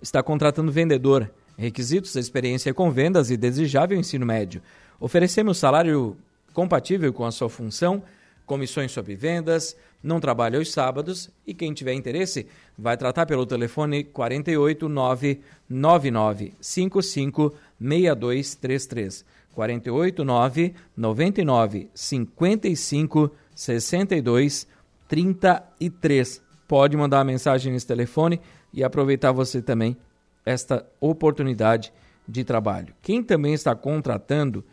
está 0.00 0.22
contratando 0.22 0.70
vendedor. 0.70 1.28
Requisitos, 1.58 2.14
experiência 2.16 2.72
com 2.72 2.90
vendas 2.90 3.30
e 3.30 3.36
desejável 3.36 3.98
ensino 3.98 4.24
médio. 4.24 4.62
Oferecemos 5.00 5.58
salário 5.58 6.16
compatível 6.52 7.12
com 7.12 7.24
a 7.24 7.32
sua 7.32 7.48
função, 7.48 8.02
comissões 8.46 8.92
sobre 8.92 9.14
vendas, 9.14 9.76
não 10.02 10.20
trabalha 10.20 10.58
aos 10.58 10.70
sábados 10.70 11.30
e 11.46 11.54
quem 11.54 11.72
tiver 11.72 11.94
interesse 11.94 12.46
vai 12.76 12.96
tratar 12.96 13.26
pelo 13.26 13.46
telefone 13.46 14.04
48 14.04 14.88
999 14.88 16.52
55 16.60 17.54
6233. 17.80 19.24
48 19.54 20.24
999 20.24 21.88
55 21.94 23.30
62 23.54 24.66
33. 25.08 26.42
Pode 26.66 26.96
mandar 26.96 27.18
uma 27.18 27.24
mensagem 27.24 27.72
nesse 27.72 27.86
telefone 27.86 28.40
e 28.72 28.82
aproveitar 28.82 29.32
você 29.32 29.62
também 29.62 29.96
esta 30.44 30.86
oportunidade 31.00 31.92
de 32.28 32.44
trabalho. 32.44 32.94
Quem 33.00 33.22
também 33.22 33.54
está 33.54 33.74
contratando 33.74 34.64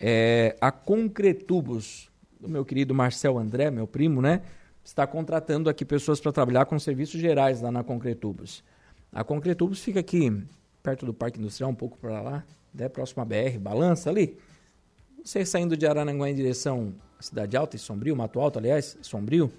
é 0.00 0.56
a 0.60 0.70
Concretubos 0.70 2.10
do 2.44 2.50
meu 2.50 2.64
querido 2.64 2.94
Marcel 2.94 3.38
André, 3.38 3.70
meu 3.70 3.86
primo, 3.86 4.20
né? 4.20 4.42
Está 4.84 5.06
contratando 5.06 5.70
aqui 5.70 5.82
pessoas 5.82 6.20
para 6.20 6.30
trabalhar 6.30 6.66
com 6.66 6.78
serviços 6.78 7.18
gerais 7.18 7.62
lá 7.62 7.72
na 7.72 7.82
Concretubos. 7.82 8.62
A 9.10 9.24
Concretubos 9.24 9.82
fica 9.82 10.00
aqui 10.00 10.44
perto 10.82 11.06
do 11.06 11.14
Parque 11.14 11.38
Industrial, 11.38 11.70
um 11.70 11.74
pouco 11.74 11.96
para 11.96 12.20
lá, 12.20 12.44
né? 12.74 12.86
próximo 12.90 13.22
à 13.22 13.24
BR, 13.24 13.58
balança 13.58 14.10
ali. 14.10 14.36
Você 15.24 15.46
saindo 15.46 15.74
de 15.74 15.86
Arananguá 15.86 16.28
em 16.28 16.34
direção 16.34 16.94
à 17.18 17.22
Cidade 17.22 17.56
Alta 17.56 17.76
e 17.76 17.78
Sombrio, 17.78 18.14
Mato 18.14 18.38
Alto, 18.38 18.58
aliás, 18.58 18.98
Sombrio, 19.00 19.50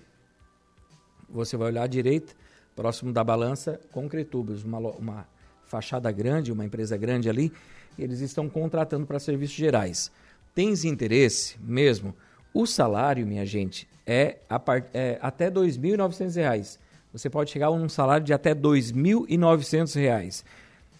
você 1.28 1.58
vai 1.58 1.69
olhar 1.69 1.84
à 1.84 1.88
direita, 1.88 2.34
próximo 2.76 3.12
da 3.12 3.24
balança, 3.24 3.82
Concretubos, 3.91 4.63
uma, 4.63 4.78
uma 4.78 5.28
fachada 5.63 6.12
grande, 6.12 6.52
uma 6.52 6.63
empresa 6.63 6.95
grande 6.95 7.28
ali, 7.28 7.52
eles 7.98 8.19
estão 8.19 8.48
contratando 8.48 9.08
para 9.08 9.17
serviços 9.17 9.56
gerais. 9.56 10.12
Tens 10.54 10.86
interesse 10.86 11.58
mesmo? 11.60 12.13
O 12.56 12.65
salário, 12.65 13.28
minha 13.28 13.46
gente, 13.46 13.86
é, 14.08 14.38
part... 14.63 14.88
é 14.94 15.20
até 15.22 15.50
R$ 15.50 15.56
2.900. 15.56 16.80
Você 17.12 17.30
pode 17.30 17.52
chegar 17.52 17.65
a 17.65 17.72
um 17.72 17.89
salário 17.89 18.26
de 18.26 18.32
até 18.32 18.52
R$ 18.52 18.62
2.900. 18.62 20.41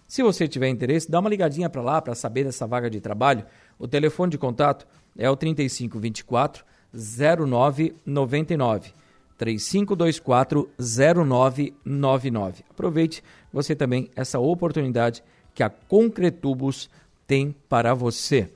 Se 0.06 0.22
você 0.22 0.50
tiver 0.50 0.68
interesse, 0.68 1.10
dá 1.10 1.18
uma 1.18 1.30
ligadinha 1.30 1.70
para 1.70 1.82
lá 1.82 2.02
para 2.02 2.14
saber 2.14 2.44
dessa 2.44 2.68
vaga 2.68 2.90
de 2.90 3.00
trabalho. 3.00 3.46
O 3.80 3.88
telefone 3.88 4.32
de 4.32 4.38
contato 4.38 4.86
é 5.18 5.30
o 5.30 5.36
3524 5.38 6.66
0999. 6.94 8.92
3524 9.38 10.70
0999. 10.78 12.66
Aproveite 12.70 13.24
você 13.54 13.74
também 13.74 14.10
essa 14.14 14.40
oportunidade 14.40 15.24
que 15.54 15.64
a 15.64 15.70
Concretubos 15.70 16.90
tem 17.26 17.56
para 17.70 17.94
você. 17.94 18.50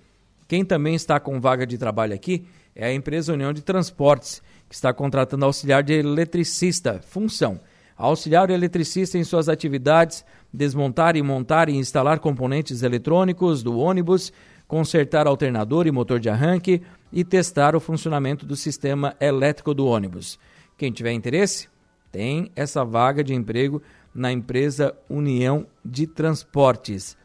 Quem 0.50 0.66
também 0.66 0.96
está 0.96 1.20
com 1.20 1.40
vaga 1.40 1.64
de 1.64 1.78
trabalho 1.78 2.16
aqui 2.16 2.44
é 2.76 2.88
a 2.88 2.94
empresa 2.94 3.32
União 3.32 3.54
de 3.54 3.62
Transportes, 3.62 4.42
que 4.68 4.74
está 4.74 4.92
contratando 4.92 5.46
auxiliar 5.46 5.84
de 5.84 5.94
eletricista, 5.94 7.00
função. 7.04 7.60
Auxiliar 7.96 8.50
eletricista 8.50 9.16
em 9.16 9.24
suas 9.24 9.48
atividades, 9.48 10.26
desmontar 10.52 11.16
e 11.16 11.22
montar 11.22 11.70
e 11.70 11.76
instalar 11.76 12.18
componentes 12.18 12.82
eletrônicos 12.82 13.62
do 13.62 13.78
ônibus, 13.78 14.34
consertar 14.68 15.28
alternador 15.28 15.86
e 15.86 15.92
motor 15.92 16.20
de 16.20 16.32
arranque 16.32 16.82
e 17.14 17.24
testar 17.24 17.76
o 17.76 17.80
funcionamento 17.80 18.44
do 18.44 18.56
sistema 18.56 19.16
elétrico 19.20 19.76
do 19.76 19.86
ônibus. 19.86 20.40
Quem 20.76 20.92
tiver 20.92 21.12
interesse, 21.12 21.70
tem 22.12 22.52
essa 22.56 22.84
vaga 22.84 23.24
de 23.24 23.36
emprego 23.36 23.84
na 24.16 24.32
empresa 24.32 24.98
União 25.08 25.68
de 25.86 26.08
Transportes. 26.08 27.16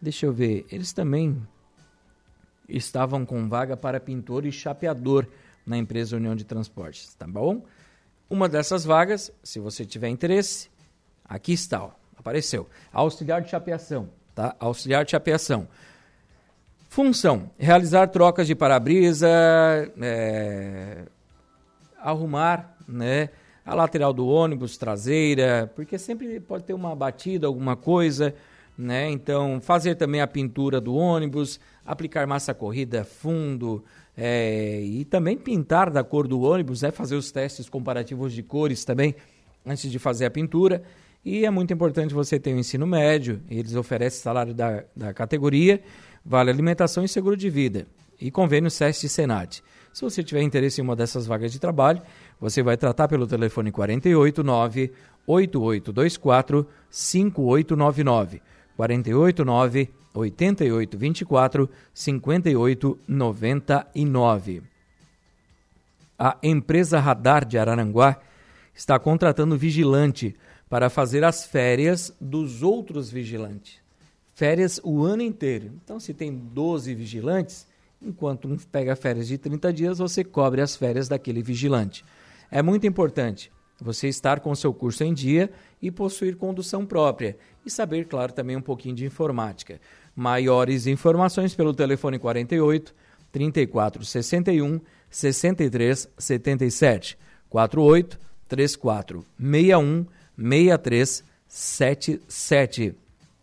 Deixa 0.00 0.24
eu 0.24 0.32
ver, 0.32 0.66
eles 0.70 0.92
também 0.92 1.36
estavam 2.70 3.26
com 3.26 3.48
vaga 3.48 3.76
para 3.76 4.00
pintor 4.00 4.46
e 4.46 4.52
chapeador 4.52 5.26
na 5.66 5.76
empresa 5.76 6.16
União 6.16 6.34
de 6.34 6.44
Transportes, 6.44 7.14
tá 7.14 7.26
bom? 7.26 7.64
Uma 8.28 8.48
dessas 8.48 8.84
vagas, 8.84 9.32
se 9.42 9.58
você 9.58 9.84
tiver 9.84 10.08
interesse, 10.08 10.70
aqui 11.24 11.52
está, 11.52 11.84
ó, 11.84 11.90
apareceu. 12.16 12.68
Auxiliar 12.92 13.42
de 13.42 13.50
chapeação, 13.50 14.08
tá? 14.34 14.54
Auxiliar 14.58 15.04
de 15.04 15.10
chapeação. 15.10 15.66
Função: 16.88 17.50
realizar 17.58 18.08
trocas 18.08 18.46
de 18.46 18.54
para-brisa, 18.54 19.28
é, 20.00 21.04
arrumar, 21.98 22.76
né? 22.86 23.30
A 23.64 23.74
lateral 23.74 24.12
do 24.12 24.26
ônibus, 24.26 24.76
traseira, 24.76 25.70
porque 25.76 25.98
sempre 25.98 26.40
pode 26.40 26.64
ter 26.64 26.72
uma 26.72 26.94
batida, 26.96 27.46
alguma 27.46 27.76
coisa, 27.76 28.34
né? 28.76 29.08
Então, 29.10 29.60
fazer 29.60 29.94
também 29.94 30.20
a 30.20 30.26
pintura 30.26 30.80
do 30.80 30.94
ônibus, 30.94 31.60
aplicar 31.90 32.26
massa 32.26 32.54
corrida 32.54 33.04
fundo 33.04 33.84
é, 34.16 34.80
e 34.82 35.04
também 35.04 35.36
pintar 35.36 35.90
da 35.90 36.04
cor 36.04 36.28
do 36.28 36.40
ônibus, 36.42 36.82
né? 36.82 36.90
fazer 36.90 37.16
os 37.16 37.32
testes 37.32 37.68
comparativos 37.68 38.32
de 38.32 38.42
cores 38.42 38.84
também 38.84 39.14
antes 39.66 39.90
de 39.90 39.98
fazer 39.98 40.26
a 40.26 40.30
pintura. 40.30 40.82
E 41.24 41.44
é 41.44 41.50
muito 41.50 41.72
importante 41.72 42.14
você 42.14 42.38
ter 42.38 42.54
o 42.54 42.58
ensino 42.58 42.86
médio, 42.86 43.42
eles 43.50 43.74
oferecem 43.74 44.22
salário 44.22 44.54
da, 44.54 44.84
da 44.96 45.12
categoria, 45.12 45.82
vale 46.24 46.50
alimentação 46.50 47.04
e 47.04 47.08
seguro 47.08 47.36
de 47.36 47.50
vida. 47.50 47.86
E 48.20 48.30
convênio 48.30 48.70
SEST 48.70 49.04
e 49.04 49.08
Senat. 49.08 49.62
Se 49.92 50.02
você 50.02 50.22
tiver 50.22 50.42
interesse 50.42 50.80
em 50.80 50.84
uma 50.84 50.94
dessas 50.94 51.26
vagas 51.26 51.50
de 51.50 51.58
trabalho, 51.58 52.00
você 52.40 52.62
vai 52.62 52.76
tratar 52.76 53.08
pelo 53.08 53.26
telefone 53.26 53.72
489 53.72 54.92
8824 55.26 56.66
5899. 56.90 58.42
489 58.76 59.99
8824 60.14 61.68
5899. 61.92 64.62
A 66.18 66.36
empresa 66.42 66.98
Radar 66.98 67.44
de 67.44 67.56
Araranguá 67.56 68.20
está 68.74 68.98
contratando 68.98 69.56
vigilante 69.56 70.34
para 70.68 70.90
fazer 70.90 71.24
as 71.24 71.46
férias 71.46 72.14
dos 72.20 72.62
outros 72.62 73.10
vigilantes. 73.10 73.78
Férias 74.34 74.80
o 74.82 75.02
ano 75.02 75.22
inteiro. 75.22 75.72
Então, 75.82 75.98
se 75.98 76.14
tem 76.14 76.34
12 76.34 76.94
vigilantes, 76.94 77.66
enquanto 78.00 78.48
um 78.48 78.56
pega 78.56 78.96
férias 78.96 79.28
de 79.28 79.36
30 79.36 79.72
dias, 79.72 79.98
você 79.98 80.24
cobre 80.24 80.62
as 80.62 80.76
férias 80.76 81.08
daquele 81.08 81.42
vigilante. 81.42 82.04
É 82.50 82.62
muito 82.62 82.86
importante 82.86 83.52
você 83.80 84.08
estar 84.08 84.40
com 84.40 84.54
seu 84.54 84.72
curso 84.72 85.04
em 85.04 85.12
dia 85.12 85.50
e 85.80 85.90
possuir 85.90 86.36
condução 86.36 86.84
própria 86.84 87.36
e 87.64 87.70
saber, 87.70 88.06
claro, 88.06 88.32
também 88.32 88.56
um 88.56 88.62
pouquinho 88.62 88.94
de 88.94 89.04
informática. 89.04 89.80
Maiores 90.20 90.86
informações 90.86 91.54
pelo 91.54 91.72
telefone 91.72 92.18
48 92.18 92.94
34 93.32 94.04
61 94.04 94.78
63 95.08 96.08
77 96.18 97.16
48 97.48 98.18
34 98.46 99.24
61 99.38 100.06
63 100.36 101.24
77. 101.48 102.94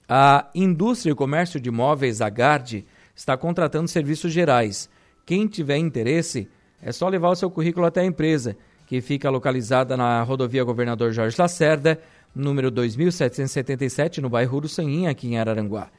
A 0.07 0.51
Indústria 0.53 1.13
e 1.13 1.15
Comércio 1.15 1.59
de 1.59 1.71
Móveis, 1.71 2.21
a 2.21 2.29
GARD, 2.29 2.85
está 3.15 3.35
contratando 3.35 3.87
serviços 3.87 4.31
gerais. 4.31 4.87
Quem 5.25 5.47
tiver 5.47 5.77
interesse, 5.77 6.47
é 6.79 6.91
só 6.91 7.09
levar 7.09 7.29
o 7.29 7.35
seu 7.35 7.49
currículo 7.49 7.87
até 7.87 8.01
a 8.01 8.05
empresa, 8.05 8.55
que 8.85 9.01
fica 9.01 9.31
localizada 9.31 9.97
na 9.97 10.21
rodovia 10.21 10.63
Governador 10.63 11.11
Jorge 11.11 11.35
Lacerda, 11.39 11.99
número 12.35 12.69
2777, 12.69 14.21
no 14.21 14.29
bairro 14.29 14.61
do 14.61 14.69
Sanguinha, 14.69 15.09
aqui 15.09 15.27
em 15.27 15.39
Araranguá. 15.39 15.89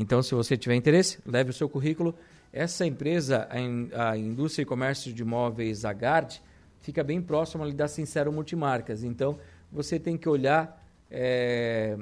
Então, 0.00 0.22
se 0.22 0.32
você 0.32 0.56
tiver 0.56 0.76
interesse, 0.76 1.18
leve 1.26 1.50
o 1.50 1.52
seu 1.52 1.68
currículo. 1.68 2.14
Essa 2.52 2.86
empresa, 2.86 3.48
a, 3.50 4.16
Indústria 4.16 4.62
e 4.62 4.64
Comércio 4.64 5.12
de 5.12 5.24
Móveis 5.24 5.84
Agard, 5.84 6.40
fica 6.80 7.02
bem 7.02 7.20
próximo 7.20 7.64
ali 7.64 7.72
da 7.72 7.88
Sincero 7.88 8.32
Multimarcas. 8.32 9.02
Então, 9.02 9.40
você 9.72 9.98
tem 9.98 10.16
que 10.16 10.28
olhar 10.28 10.86
é, 11.10 11.98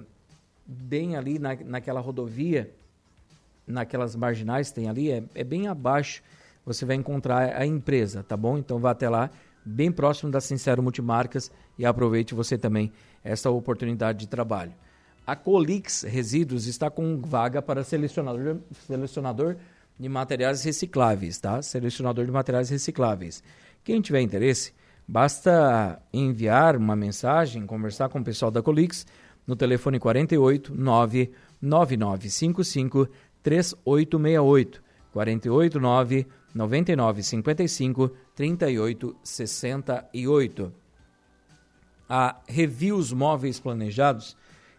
bem 0.66 1.16
ali 1.16 1.38
na, 1.38 1.56
naquela 1.64 1.98
rodovia, 1.98 2.70
naquelas 3.66 4.14
marginais 4.14 4.68
que 4.68 4.74
tem 4.74 4.90
ali, 4.90 5.11
é, 5.11 5.24
é 5.35 5.42
bem 5.42 5.66
abaixo, 5.66 6.22
você 6.66 6.85
vai 6.85 6.96
encontrar 6.96 7.56
a 7.56 7.64
empresa, 7.64 8.22
tá 8.22 8.37
bom? 8.37 8.59
Então, 8.59 8.78
vá 8.78 8.90
até 8.90 9.09
lá, 9.09 9.30
bem 9.64 9.90
próximo 9.90 10.30
da 10.30 10.40
Sincero 10.40 10.82
Multimarcas 10.82 11.50
e 11.78 11.87
aproveite 11.87 12.35
você 12.35 12.59
também 12.59 12.92
essa 13.24 13.50
oportunidade 13.50 14.18
de 14.18 14.28
trabalho. 14.28 14.74
A 15.27 15.35
Colix 15.35 16.03
Resíduos 16.03 16.69
está 16.69 16.89
com 16.89 17.21
vaga 17.21 17.61
para 17.61 17.83
selecionador, 17.83 18.59
selecionador 18.87 19.57
de 19.99 20.09
materiais 20.09 20.62
recicláveis, 20.62 21.39
tá? 21.39 21.61
Selecionador 21.62 22.25
de 22.25 22.31
materiais 22.31 22.71
recicláveis. 22.71 23.43
Quem 23.83 24.01
tiver 24.01 24.21
interesse, 24.21 24.73
basta 25.07 26.01
enviar 26.12 26.77
uma 26.77 26.95
mensagem, 26.95 27.67
conversar 27.67 28.09
com 28.09 28.21
o 28.21 28.25
pessoal 28.25 28.53
da 28.53 28.62
Colix 28.62 29.05
no 29.45 29.57
telefone 29.57 29.99
48 29.99 30.73
99955 30.73 33.09
3868 33.43 34.81
48 35.12 35.81
9 35.81 36.25
9955 36.55 38.12
3868. 38.35 40.73
A 42.09 42.41
Reviews 42.47 43.12
Móveis 43.12 43.59
Planejados 43.59 44.37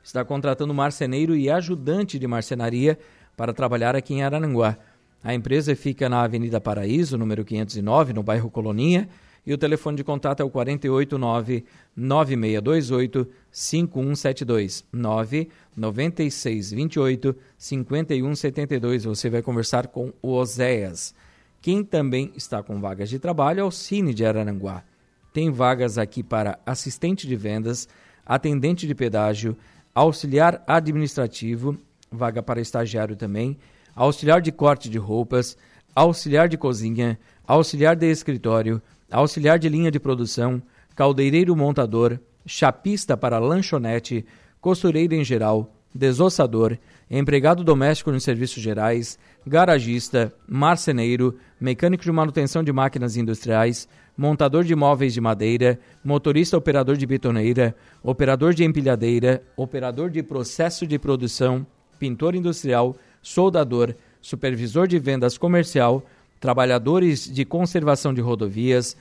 está 0.08 0.24
contratando 0.24 0.74
marceneiro 0.74 1.36
e 1.36 1.50
ajudante 1.50 2.18
de 2.18 2.26
marcenaria 2.26 2.98
para 3.36 3.54
trabalhar 3.54 3.94
aqui 3.94 4.14
em 4.14 4.24
Arananguá. 4.24 4.78
A 5.22 5.34
empresa 5.34 5.76
fica 5.76 6.08
na 6.08 6.22
Avenida 6.22 6.62
Paraíso, 6.62 7.18
número 7.18 7.44
509, 7.44 8.14
no 8.14 8.24
bairro 8.24 8.50
Coloninha, 8.50 9.10
e 9.46 9.54
o 9.54 9.58
telefone 9.58 9.98
de 9.98 10.06
contato 10.06 10.40
é 10.40 10.46
o 10.46 10.50
489 10.50 11.66
9628 11.94 13.28
5172 13.52 14.86
99628 14.94 17.36
5172. 17.58 19.04
Você 19.04 19.30
vai 19.30 19.42
conversar 19.42 19.88
com 19.88 20.14
o 20.22 20.36
Oséias. 20.36 21.14
Quem 21.62 21.84
também 21.84 22.32
está 22.34 22.64
com 22.64 22.80
vagas 22.80 23.10
de 23.10 23.20
trabalho 23.20 23.60
é 23.60 23.64
o 23.64 23.72
Cine 23.72 24.14
de 24.14 24.26
Araranguá. 24.26 24.86
Tem 25.34 25.52
vagas 25.52 25.98
aqui 25.98 26.24
para 26.24 26.58
assistente 26.66 27.28
de 27.28 27.36
vendas, 27.36 27.90
atendente 28.26 28.88
de 28.88 28.96
pedágio, 28.96 29.58
auxiliar 29.98 30.64
administrativo, 30.68 31.76
vaga 32.12 32.44
para 32.44 32.62
estagiário 32.62 33.16
também, 33.16 33.58
auxiliar 33.96 34.40
de 34.40 34.52
corte 34.52 34.92
de 34.92 35.00
roupas, 35.00 35.58
auxiliar 35.96 36.48
de 36.48 36.56
cozinha, 36.56 37.18
auxiliar 37.48 37.96
de 37.96 38.06
escritório, 38.06 38.80
auxiliar 39.10 39.58
de 39.58 39.68
linha 39.68 39.90
de 39.90 40.00
produção, 40.00 40.62
caldeireiro 40.96 41.56
montador, 41.56 42.20
chapista 42.46 43.18
para 43.18 43.40
lanchonete, 43.40 44.24
costureira 44.62 45.16
em 45.16 45.24
geral, 45.24 45.74
desossador, 45.96 46.78
empregado 47.10 47.64
doméstico 47.64 48.12
nos 48.12 48.24
serviços 48.24 48.62
gerais, 48.62 49.18
garagista, 49.48 50.32
marceneiro, 50.48 51.40
mecânico 51.60 52.04
de 52.04 52.12
manutenção 52.12 52.64
de 52.64 52.72
máquinas 52.72 53.18
industriais, 53.18 53.90
montador 54.18 54.64
de 54.64 54.76
móveis 54.76 55.14
de 55.14 55.22
madeira, 55.22 55.80
motorista 56.04 56.58
operador 56.58 56.98
de 56.98 57.06
betoneira, 57.06 57.76
operador 58.02 58.54
de 58.54 58.64
empilhadeira, 58.64 59.44
operador 59.56 60.10
de 60.10 60.24
processo 60.24 60.88
de 60.88 60.98
produção, 60.98 61.66
pintor 62.00 62.34
industrial, 62.34 62.96
soldador, 63.22 63.94
supervisor 64.20 64.88
de 64.88 64.98
vendas 64.98 65.38
comercial, 65.38 66.04
trabalhadores 66.40 67.32
de 67.32 67.46
conservação 67.46 68.14
de 68.14 68.22
rodovias, 68.22 68.98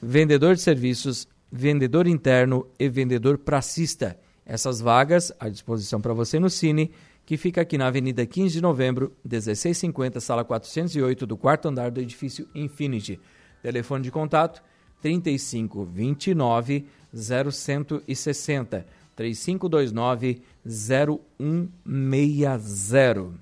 vendedor 0.00 0.54
de 0.54 0.62
serviços, 0.62 1.26
vendedor 1.50 2.06
interno 2.06 2.66
e 2.78 2.88
vendedor 2.88 3.38
pracista. 3.38 4.16
Essas 4.46 4.80
vagas 4.80 5.32
à 5.38 5.48
disposição 5.48 6.00
para 6.00 6.12
você 6.12 6.38
no 6.38 6.50
Cine, 6.50 6.90
que 7.24 7.36
fica 7.36 7.60
aqui 7.60 7.78
na 7.78 7.86
Avenida 7.86 8.26
15 8.26 8.54
de 8.54 8.60
Novembro, 8.60 9.12
1650, 9.24 10.20
sala 10.20 10.44
408, 10.44 11.26
do 11.26 11.36
quarto 11.36 11.68
andar 11.68 11.90
do 11.90 12.00
edifício 12.00 12.48
Infinity. 12.54 13.20
Telefone 13.62 14.02
de 14.02 14.10
contato 14.10 14.60
35 15.00 15.84
29 15.84 16.84
0160 17.14 18.84
3529 19.14 20.42
0160. 20.66 23.34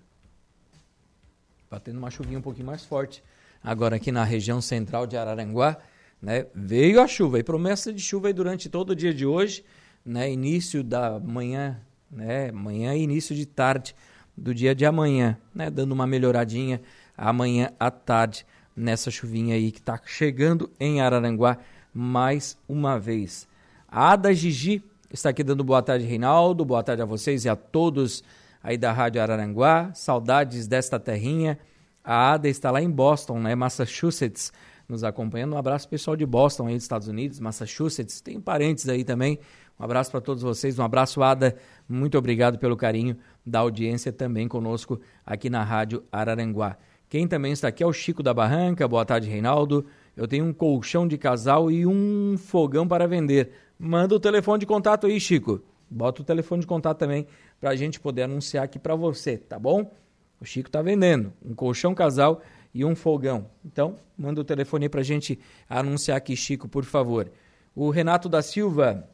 Batendo 1.70 1.98
uma 1.98 2.10
chuvinha 2.10 2.38
um 2.38 2.42
pouquinho 2.42 2.66
mais 2.66 2.84
forte. 2.84 3.22
Agora 3.62 3.96
aqui 3.96 4.12
na 4.12 4.24
região 4.24 4.60
central 4.60 5.06
de 5.06 5.16
Araranguá, 5.16 5.78
né? 6.20 6.46
Veio 6.54 7.00
a 7.00 7.06
chuva 7.06 7.38
e 7.38 7.42
promessa 7.42 7.92
de 7.92 8.00
chuva 8.00 8.32
durante 8.32 8.68
todo 8.68 8.90
o 8.90 8.96
dia 8.96 9.14
de 9.14 9.24
hoje, 9.24 9.64
né? 10.04 10.30
Início 10.30 10.82
da 10.82 11.20
manhã, 11.20 11.80
né? 12.10 12.50
Manhã 12.50 12.94
e 12.94 13.02
início 13.02 13.34
de 13.34 13.46
tarde 13.46 13.94
do 14.36 14.54
dia 14.54 14.74
de 14.74 14.84
amanhã, 14.84 15.38
né? 15.54 15.70
Dando 15.70 15.92
uma 15.92 16.06
melhoradinha 16.06 16.80
amanhã 17.16 17.70
à 17.78 17.90
tarde 17.90 18.44
nessa 18.76 19.10
chuvinha 19.10 19.54
aí 19.54 19.70
que 19.70 19.78
está 19.78 20.00
chegando 20.04 20.70
em 20.78 21.00
Araranguá 21.00 21.58
mais 21.92 22.56
uma 22.68 22.98
vez. 22.98 23.46
A 23.88 24.12
Ada 24.12 24.32
Gigi 24.32 24.82
está 25.12 25.30
aqui 25.30 25.42
dando 25.42 25.64
boa 25.64 25.82
tarde, 25.82 26.04
Reinaldo. 26.04 26.64
Boa 26.64 26.82
tarde 26.82 27.02
a 27.02 27.04
vocês 27.04 27.44
e 27.44 27.48
a 27.48 27.56
todos 27.56 28.22
aí 28.62 28.76
da 28.76 28.92
Rádio 28.92 29.20
Araranguá. 29.20 29.92
Saudades 29.94 30.66
desta 30.66 30.98
terrinha. 30.98 31.58
A 32.04 32.32
Ada 32.32 32.48
está 32.48 32.70
lá 32.70 32.80
em 32.80 32.90
Boston, 32.90 33.40
né, 33.40 33.54
Massachusetts, 33.54 34.52
nos 34.88 35.04
acompanhando. 35.04 35.54
Um 35.54 35.58
abraço 35.58 35.88
pessoal 35.88 36.16
de 36.16 36.24
Boston, 36.24 36.68
aí 36.68 36.74
dos 36.74 36.84
Estados 36.84 37.08
Unidos, 37.08 37.40
Massachusetts. 37.40 38.20
Tem 38.20 38.40
parentes 38.40 38.88
aí 38.88 39.04
também. 39.04 39.38
Um 39.78 39.84
abraço 39.84 40.10
para 40.10 40.20
todos 40.20 40.42
vocês. 40.42 40.78
Um 40.78 40.84
abraço, 40.84 41.22
Ada. 41.22 41.56
Muito 41.88 42.16
obrigado 42.16 42.58
pelo 42.58 42.76
carinho 42.76 43.16
da 43.44 43.60
audiência 43.60 44.12
também 44.12 44.46
conosco 44.46 45.00
aqui 45.24 45.48
na 45.50 45.64
Rádio 45.64 46.04
Araranguá. 46.12 46.76
Quem 47.10 47.26
também 47.26 47.50
está 47.50 47.66
aqui 47.66 47.82
é 47.82 47.86
o 47.86 47.92
Chico 47.92 48.22
da 48.22 48.32
Barranca. 48.32 48.86
Boa 48.86 49.04
tarde, 49.04 49.28
Reinaldo. 49.28 49.84
Eu 50.16 50.28
tenho 50.28 50.44
um 50.44 50.52
colchão 50.52 51.08
de 51.08 51.18
casal 51.18 51.68
e 51.68 51.84
um 51.84 52.38
fogão 52.38 52.86
para 52.86 53.08
vender. 53.08 53.50
Manda 53.76 54.14
o 54.14 54.20
telefone 54.20 54.60
de 54.60 54.66
contato 54.66 55.08
aí, 55.08 55.18
Chico. 55.18 55.60
Bota 55.90 56.22
o 56.22 56.24
telefone 56.24 56.60
de 56.60 56.68
contato 56.68 56.98
também 56.98 57.26
para 57.60 57.70
a 57.70 57.74
gente 57.74 57.98
poder 57.98 58.22
anunciar 58.22 58.62
aqui 58.62 58.78
para 58.78 58.94
você, 58.94 59.36
tá 59.36 59.58
bom? 59.58 59.92
O 60.40 60.44
Chico 60.44 60.68
está 60.68 60.80
vendendo 60.80 61.32
um 61.44 61.52
colchão 61.52 61.96
casal 61.96 62.42
e 62.72 62.84
um 62.84 62.94
fogão. 62.94 63.46
Então, 63.64 63.96
manda 64.16 64.40
o 64.40 64.44
telefone 64.44 64.88
para 64.88 65.00
a 65.00 65.04
gente 65.04 65.36
anunciar 65.68 66.16
aqui, 66.16 66.36
Chico, 66.36 66.68
por 66.68 66.84
favor. 66.84 67.28
O 67.74 67.90
Renato 67.90 68.28
da 68.28 68.40
Silva. 68.40 69.04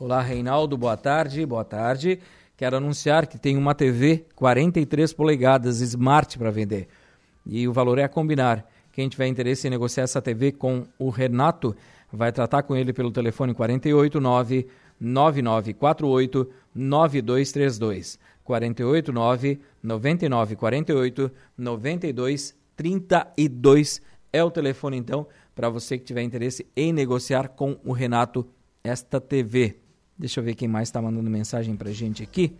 Olá, 0.00 0.22
Reinaldo. 0.22 0.78
Boa 0.78 0.96
tarde. 0.96 1.44
Boa 1.44 1.62
tarde. 1.62 2.20
Quero 2.56 2.78
anunciar 2.78 3.26
que 3.26 3.38
tem 3.38 3.56
uma 3.56 3.74
TV 3.74 4.24
43 4.34 5.12
polegadas 5.12 5.80
Smart 5.80 6.38
para 6.38 6.50
vender. 6.50 6.88
E 7.44 7.68
o 7.68 7.72
valor 7.72 7.98
é 7.98 8.04
a 8.04 8.08
combinar. 8.08 8.66
Quem 8.92 9.10
tiver 9.10 9.26
interesse 9.26 9.66
em 9.66 9.70
negociar 9.70 10.04
essa 10.04 10.22
TV 10.22 10.52
com 10.52 10.86
o 10.98 11.10
Renato, 11.10 11.76
vai 12.10 12.32
tratar 12.32 12.62
com 12.62 12.74
ele 12.74 12.94
pelo 12.94 13.10
telefone 13.10 13.52
489 13.52 14.66
9948 14.98 16.50
9232. 16.74 18.18
489 18.42 19.60
9948 19.82 21.30
9232 21.58 24.00
é 24.32 24.42
o 24.42 24.50
telefone 24.50 24.96
então 24.96 25.26
para 25.54 25.68
você 25.68 25.98
que 25.98 26.04
tiver 26.04 26.22
interesse 26.22 26.66
em 26.74 26.90
negociar 26.92 27.48
com 27.48 27.78
o 27.84 27.92
Renato 27.92 28.48
esta 28.82 29.20
TV. 29.20 29.85
Deixa 30.18 30.40
eu 30.40 30.44
ver 30.44 30.54
quem 30.54 30.66
mais 30.66 30.88
está 30.88 31.00
mandando 31.02 31.28
mensagem 31.28 31.76
para 31.76 31.90
gente 31.92 32.22
aqui. 32.22 32.56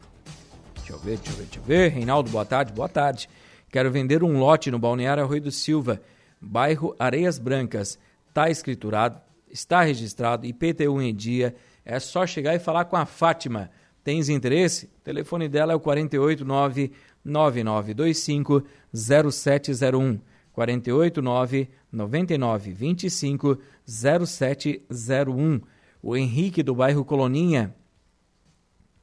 Deixa 0.75 0.93
eu 0.93 0.99
ver, 0.99 1.17
deixa 1.17 1.33
eu 1.33 1.37
ver, 1.37 1.45
deixa 1.45 1.59
eu 1.59 1.63
ver. 1.63 1.91
Reinaldo, 1.91 2.31
boa 2.31 2.45
tarde, 2.45 2.73
boa 2.73 2.89
tarde. 2.89 3.29
Quero 3.71 3.91
vender 3.91 4.23
um 4.23 4.39
lote 4.39 4.71
no 4.71 4.79
Balneário 4.79 5.23
Arroio 5.23 5.41
do 5.41 5.51
Silva, 5.51 6.03
bairro 6.41 6.95
Areias 6.99 7.39
Brancas. 7.39 7.99
Está 8.29 8.51
escriturado, 8.51 9.21
está 9.51 9.83
registrado, 9.83 10.47
IPTU 10.47 11.01
em 11.01 11.15
dia. 11.15 11.55
É 11.85 11.99
só 11.99 12.27
chegar 12.27 12.55
e 12.55 12.59
falar 12.59 12.85
com 12.85 12.97
a 12.97 13.07
Fátima. 13.07 13.71
Tens 14.05 14.29
interesse? 14.29 14.87
O 14.99 15.01
telefone 15.03 15.49
dela 15.49 15.73
é 15.73 15.77
o 15.77 15.81
489 15.81 16.93
9925 17.25 18.63
0701. 18.93 20.21
489 20.53 21.69
9925 21.91 23.59
0701 23.87 25.61
o 26.07 26.17
Henrique 26.17 26.63
do 26.63 26.73
bairro 26.73 27.05
Coloninha 27.05 27.75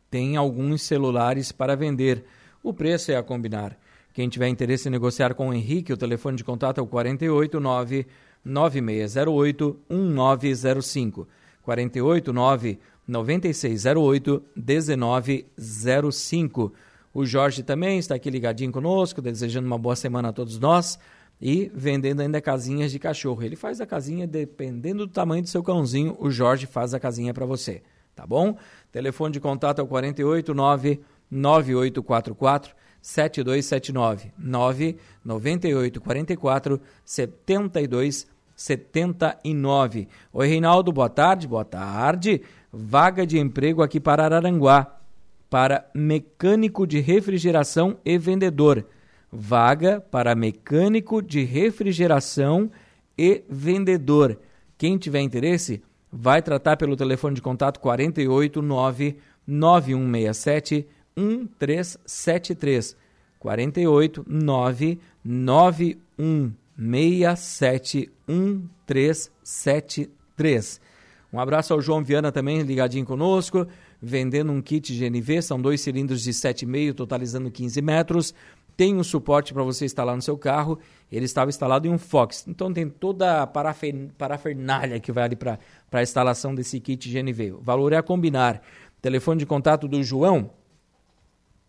tem 0.09 0.37
alguns 0.37 0.83
celulares 0.83 1.51
para 1.51 1.75
vender. 1.75 2.23
O 2.63 2.73
preço 2.73 3.11
é 3.11 3.17
a 3.17 3.23
combinar. 3.23 3.77
Quem 4.13 4.29
tiver 4.29 4.47
interesse 4.47 4.87
em 4.87 4.91
negociar 4.91 5.33
com 5.33 5.49
o 5.49 5.53
Henrique, 5.53 5.91
o 5.91 5.97
telefone 5.97 6.37
de 6.37 6.45
contato 6.45 6.77
é 6.77 6.81
o 6.81 6.87
489 6.87 8.07
9608 8.45 9.79
1905. 9.89 11.27
489 11.61 12.79
9608 13.05 14.43
1905. 14.55 16.73
O 17.13 17.25
Jorge 17.25 17.63
também 17.63 17.99
está 17.99 18.15
aqui 18.15 18.29
ligadinho 18.29 18.71
conosco, 18.71 19.21
desejando 19.21 19.67
uma 19.67 19.77
boa 19.77 19.97
semana 19.97 20.29
a 20.29 20.33
todos 20.33 20.57
nós 20.57 20.97
e 21.45 21.69
vendendo 21.75 22.21
ainda 22.21 22.39
casinhas 22.39 22.89
de 22.89 22.97
cachorro. 22.97 23.43
Ele 23.43 23.57
faz 23.57 23.81
a 23.81 23.85
casinha 23.85 24.25
dependendo 24.25 25.05
do 25.05 25.11
tamanho 25.11 25.43
do 25.43 25.49
seu 25.49 25.61
cãozinho, 25.61 26.15
o 26.17 26.31
Jorge 26.31 26.65
faz 26.65 26.93
a 26.93 26.99
casinha 27.01 27.33
para 27.33 27.45
você, 27.45 27.83
tá 28.15 28.25
bom? 28.25 28.57
Telefone 28.93 29.33
de 29.33 29.41
contato 29.41 29.79
é 29.79 29.83
o 29.83 29.87
489 29.87 31.01
9844 31.29 32.73
7279 33.01 34.31
998 34.39 35.99
44 35.99 36.81
72 37.03 38.27
79. 38.55 40.07
Oi, 40.31 40.47
Reinaldo, 40.47 40.93
boa 40.93 41.09
tarde. 41.09 41.45
Boa 41.45 41.65
tarde. 41.65 42.41
Vaga 42.71 43.27
de 43.27 43.37
emprego 43.37 43.83
aqui 43.83 43.99
para 43.99 44.23
Araranguá, 44.23 44.95
para 45.49 45.89
mecânico 45.93 46.87
de 46.87 47.01
refrigeração 47.01 47.97
e 48.05 48.17
vendedor 48.17 48.85
vaga 49.33 49.99
para 49.99 50.35
mecânico 50.35 51.19
de 51.19 51.43
refrigeração 51.43 52.69
e 53.17 53.43
vendedor. 53.49 54.37
Quem 54.77 54.95
tiver 54.97 55.21
interesse, 55.21 55.81
vai 56.11 56.39
tratar 56.41 56.75
pelo 56.77 56.95
telefone 56.95 57.35
de 57.35 57.41
contato 57.41 57.79
489 57.79 59.17
9167 59.47 60.85
1373. 61.17 62.95
489 63.39 64.99
9167 65.25 68.11
1373. 68.27 70.81
Um 71.31 71.39
abraço 71.39 71.73
ao 71.73 71.81
João 71.81 72.03
Viana 72.03 72.31
também 72.31 72.61
ligadinho 72.61 73.05
conosco, 73.05 73.65
vendendo 73.99 74.51
um 74.51 74.61
kit 74.61 74.93
GNV, 74.93 75.41
são 75.41 75.59
dois 75.59 75.81
cilindros 75.81 76.21
de 76.21 76.31
7,5, 76.31 76.93
totalizando 76.93 77.49
15 77.49 77.81
metros 77.81 78.35
tem 78.75 78.95
um 78.95 79.03
suporte 79.03 79.53
para 79.53 79.61
você 79.63 79.85
instalar 79.85 80.15
no 80.15 80.21
seu 80.21 80.37
carro. 80.37 80.79
Ele 81.11 81.25
estava 81.25 81.49
instalado 81.49 81.87
em 81.87 81.91
um 81.91 81.97
Fox. 81.97 82.45
Então 82.47 82.71
tem 82.73 82.89
toda 82.89 83.43
a 83.43 83.47
parafernália 83.47 84.99
que 84.99 85.11
vai 85.11 85.25
ali 85.25 85.35
para 85.35 85.59
a 85.91 86.01
instalação 86.01 86.55
desse 86.55 86.79
kit 86.79 87.07
GNV. 87.09 87.53
O 87.53 87.61
valor 87.61 87.93
é 87.93 87.97
a 87.97 88.03
combinar. 88.03 88.61
telefone 89.01 89.39
de 89.39 89.45
contato 89.45 89.87
do 89.87 90.03
João 90.03 90.49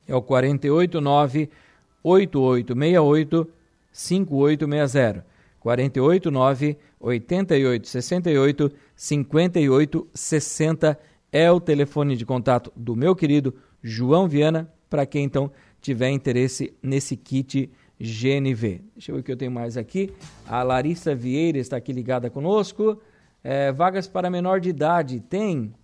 é 0.07 0.15
o 0.15 0.23
489 0.23 1.51
8868 2.03 3.51
5860. 3.93 5.27
489 5.61 6.79
8868 7.01 8.73
5860 8.95 10.99
é 11.33 11.51
o 11.51 11.61
telefone 11.61 12.17
de 12.17 12.25
contato 12.25 12.73
do 12.77 12.95
meu 12.95 13.17
querido 13.17 13.53
João 13.83 14.29
Viana, 14.29 14.73
para 14.89 15.05
quem 15.05 15.25
então 15.25 15.51
tiver 15.85 16.09
interesse 16.09 16.73
nesse 16.83 17.15
kit 17.15 17.71
GNV. 18.01 18.81
Deixa 18.95 19.11
eu 19.11 19.17
ver 19.17 19.21
o 19.21 19.23
que 19.23 19.31
eu 19.31 19.37
tenho 19.37 19.51
mais 19.53 19.77
aqui. 19.77 20.11
A 20.49 20.63
Larissa 20.63 21.15
Vieira 21.15 21.59
está 21.59 21.77
aqui 21.77 21.93
ligada 21.93 22.31
conosco. 22.31 22.99
É, 23.43 23.71
vagas 23.71 24.09
para 24.09 24.31
menor 24.31 24.61
de 24.61 24.71
idade 24.71 25.21
tem? 25.21 25.75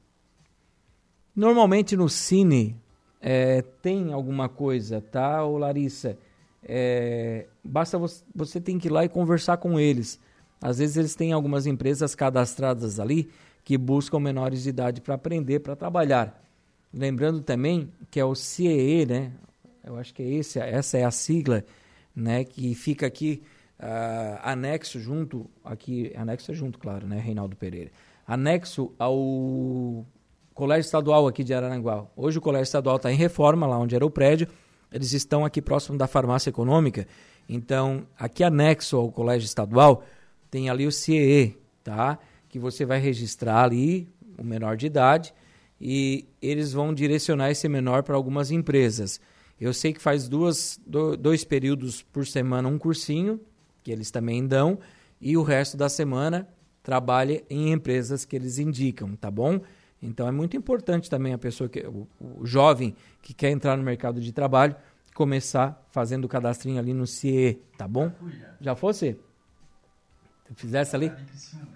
Normalmente 1.36 1.98
no 1.98 2.08
Cine 2.08 2.74
é, 3.20 3.60
tem 3.82 4.10
alguma 4.10 4.48
coisa, 4.48 5.02
tá, 5.02 5.44
ô 5.44 5.58
Larissa? 5.58 6.16
É, 6.64 7.46
basta 7.62 7.98
você, 7.98 8.24
você 8.34 8.58
tem 8.58 8.78
que 8.78 8.88
ir 8.88 8.90
lá 8.90 9.04
e 9.04 9.08
conversar 9.08 9.58
com 9.58 9.78
eles. 9.78 10.18
Às 10.62 10.78
vezes 10.78 10.96
eles 10.96 11.14
têm 11.14 11.32
algumas 11.32 11.66
empresas 11.66 12.14
cadastradas 12.14 12.98
ali 12.98 13.28
que 13.62 13.76
buscam 13.76 14.18
menores 14.18 14.62
de 14.62 14.70
idade 14.70 15.02
para 15.02 15.14
aprender, 15.14 15.60
para 15.60 15.76
trabalhar. 15.76 16.42
Lembrando 16.92 17.42
também 17.42 17.92
que 18.10 18.18
é 18.18 18.24
o 18.24 18.34
CEE, 18.34 19.04
né? 19.04 19.32
Eu 19.84 19.96
acho 19.96 20.12
que 20.14 20.22
é 20.22 20.28
esse, 20.28 20.58
essa 20.58 20.98
é 20.98 21.04
a 21.04 21.10
sigla, 21.10 21.64
né? 22.14 22.44
Que 22.44 22.74
fica 22.74 23.06
aqui 23.06 23.42
uh, 23.78 24.40
anexo 24.42 25.00
junto, 25.00 25.48
aqui, 25.64 26.12
anexo 26.16 26.50
é 26.50 26.54
junto, 26.54 26.78
claro, 26.78 27.06
né? 27.06 27.18
Reinaldo 27.18 27.56
Pereira. 27.56 27.90
Anexo 28.26 28.94
ao 28.98 30.06
Colégio 30.54 30.86
Estadual 30.86 31.26
aqui 31.26 31.42
de 31.42 31.54
Araranguá. 31.54 32.06
Hoje 32.14 32.38
o 32.38 32.40
Colégio 32.40 32.64
Estadual 32.64 32.96
está 32.96 33.10
em 33.10 33.16
reforma, 33.16 33.66
lá 33.66 33.78
onde 33.78 33.94
era 33.94 34.04
o 34.04 34.10
prédio. 34.10 34.46
Eles 34.92 35.12
estão 35.12 35.44
aqui 35.44 35.62
próximo 35.62 35.96
da 35.96 36.06
farmácia 36.06 36.50
econômica. 36.50 37.06
Então, 37.48 38.06
aqui 38.18 38.44
anexo 38.44 38.96
ao 38.96 39.10
Colégio 39.10 39.46
Estadual, 39.46 40.04
tem 40.50 40.68
ali 40.68 40.86
o 40.86 40.92
CIE, 40.92 41.56
tá? 41.82 42.18
Que 42.48 42.58
você 42.58 42.84
vai 42.84 43.00
registrar 43.00 43.64
ali 43.64 44.08
o 44.38 44.44
menor 44.44 44.76
de 44.76 44.86
idade 44.86 45.32
e 45.80 46.26
eles 46.42 46.72
vão 46.72 46.92
direcionar 46.92 47.50
esse 47.50 47.68
menor 47.68 48.02
para 48.02 48.14
algumas 48.14 48.50
empresas. 48.50 49.20
Eu 49.60 49.74
sei 49.74 49.92
que 49.92 50.00
faz 50.00 50.28
duas, 50.28 50.80
dois 51.18 51.44
períodos 51.44 52.02
por 52.02 52.26
semana 52.26 52.68
um 52.68 52.78
cursinho, 52.78 53.38
que 53.82 53.92
eles 53.92 54.10
também 54.10 54.46
dão, 54.46 54.78
e 55.20 55.36
o 55.36 55.42
resto 55.42 55.76
da 55.76 55.88
semana 55.88 56.48
trabalha 56.82 57.44
em 57.50 57.72
empresas 57.72 58.24
que 58.24 58.34
eles 58.34 58.58
indicam, 58.58 59.14
tá 59.16 59.30
bom? 59.30 59.60
Então 60.02 60.26
é 60.26 60.32
muito 60.32 60.56
importante 60.56 61.10
também 61.10 61.34
a 61.34 61.38
pessoa 61.38 61.68
que 61.68 61.80
o, 61.80 62.08
o 62.18 62.46
jovem 62.46 62.96
que 63.20 63.34
quer 63.34 63.50
entrar 63.50 63.76
no 63.76 63.82
mercado 63.82 64.18
de 64.18 64.32
trabalho 64.32 64.74
começar 65.14 65.86
fazendo 65.90 66.24
o 66.24 66.28
cadastrinho 66.28 66.78
ali 66.78 66.94
no 66.94 67.06
CIE, 67.06 67.60
tá 67.76 67.86
bom? 67.86 68.10
Já 68.60 68.74
fosse? 68.74 69.18
Fizesse 70.54 70.96
ali? 70.96 71.12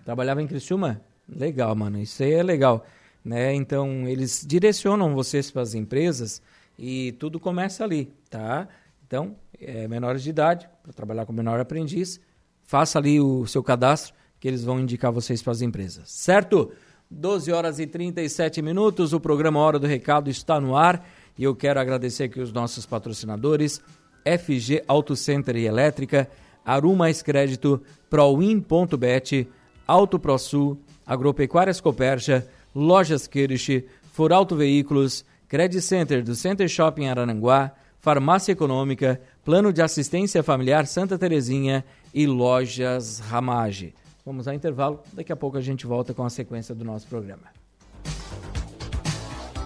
Trabalhava 0.05 0.41
em 0.41 0.47
Criciúma? 0.47 1.03
Legal, 1.29 1.75
mano. 1.77 1.99
Isso 1.99 2.23
aí 2.23 2.33
é 2.33 2.43
legal. 2.43 2.87
Né? 3.25 3.55
Então, 3.55 4.09
eles 4.09 4.45
direcionam 4.47 5.15
vocês 5.15 5.51
para 5.51 5.63
as 5.63 5.75
empresas 5.75 6.41
e 6.79 7.13
tudo 7.13 7.39
começa 7.39 7.85
ali, 7.85 8.13
tá? 8.29 8.69
Então, 9.07 9.37
é, 9.61 9.87
menores 9.87 10.23
de 10.23 10.31
idade, 10.31 10.69
para 10.83 10.93
trabalhar 10.93 11.27
com 11.27 11.33
menor 11.33 11.61
aprendiz, 11.61 12.21
faça 12.63 12.99
ali 12.99 13.21
o 13.21 13.47
seu 13.47 13.63
cadastro 13.63 14.15
que 14.41 14.49
eles 14.49 14.65
vão 14.65 14.81
indicar 14.81 15.13
vocês 15.13 15.43
para 15.43 15.53
as 15.53 15.63
empresas, 15.63 16.11
certo? 16.11 16.71
12 17.11 17.53
horas 17.53 17.79
e 17.79 17.87
37 17.87 18.61
minutos, 18.61 19.13
o 19.13 19.21
programa 19.21 19.61
Hora 19.61 19.79
do 19.79 19.87
Recado 19.87 20.29
está 20.29 20.61
no 20.61 20.77
ar 20.77 21.07
e 21.39 21.45
eu 21.45 21.55
quero 21.55 21.79
agradecer 21.79 22.25
aqui 22.25 22.41
os 22.41 22.53
nossos 22.53 22.87
patrocinadores, 22.87 23.81
FG 24.25 24.83
Auto 24.89 25.15
Center 25.15 25.57
e 25.57 25.67
Elétrica, 25.67 26.29
Aru 26.65 26.95
Mais 26.97 27.23
Crédito, 27.23 27.83
Proin.bet, 28.09 29.47
Auto 29.87 30.19
ProSul, 30.19 30.79
Agropecuárias 31.07 31.81
Coperja, 31.81 32.47
Lojas 32.75 33.27
Kirsch, 33.27 33.85
Foralto 34.13 34.57
Veículos, 34.57 35.25
Credit 35.49 35.81
Center 35.81 36.23
do 36.23 36.35
Center 36.35 36.69
Shopping 36.69 37.07
Arananguá, 37.07 37.73
Farmácia 38.01 38.53
Econômica, 38.53 39.21
Plano 39.45 39.73
de 39.73 39.81
Assistência 39.81 40.43
Familiar 40.43 40.87
Santa 40.87 41.19
Terezinha 41.19 41.85
e 42.13 42.27
Lojas 42.27 43.19
Ramage. 43.19 43.95
Vamos 44.25 44.49
ao 44.49 44.55
intervalo, 44.55 45.01
daqui 45.13 45.33
a 45.33 45.37
pouco 45.37 45.57
a 45.57 45.61
gente 45.61 45.87
volta 45.87 46.15
com 46.15 46.25
a 46.25 46.31
sequência 46.31 46.75
do 46.75 46.85
nosso 46.85 47.07
programa. 47.07 47.45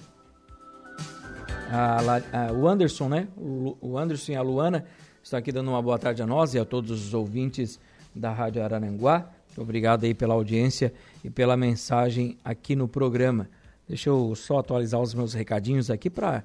A, 1.70 2.48
a, 2.48 2.52
o 2.52 2.68
Anderson, 2.68 3.08
né? 3.08 3.28
O, 3.36 3.76
o 3.80 3.96
Anderson 3.96 4.32
e 4.32 4.36
a 4.36 4.42
Luana 4.42 4.84
estão 5.22 5.38
aqui 5.38 5.50
dando 5.50 5.68
uma 5.68 5.80
boa 5.80 5.98
tarde 5.98 6.22
a 6.22 6.26
nós 6.26 6.52
e 6.52 6.58
a 6.58 6.64
todos 6.64 6.90
os 6.90 7.14
ouvintes 7.14 7.80
da 8.14 8.32
Rádio 8.32 8.62
Araranguá. 8.62 9.30
Obrigado 9.56 10.04
aí 10.04 10.14
pela 10.14 10.34
audiência 10.34 10.92
e 11.22 11.30
pela 11.30 11.56
mensagem 11.56 12.36
aqui 12.44 12.74
no 12.74 12.88
programa. 12.88 13.48
Deixa 13.88 14.08
eu 14.08 14.34
só 14.34 14.58
atualizar 14.58 15.00
os 15.00 15.12
meus 15.12 15.34
recadinhos 15.34 15.90
aqui 15.90 16.08
para 16.08 16.42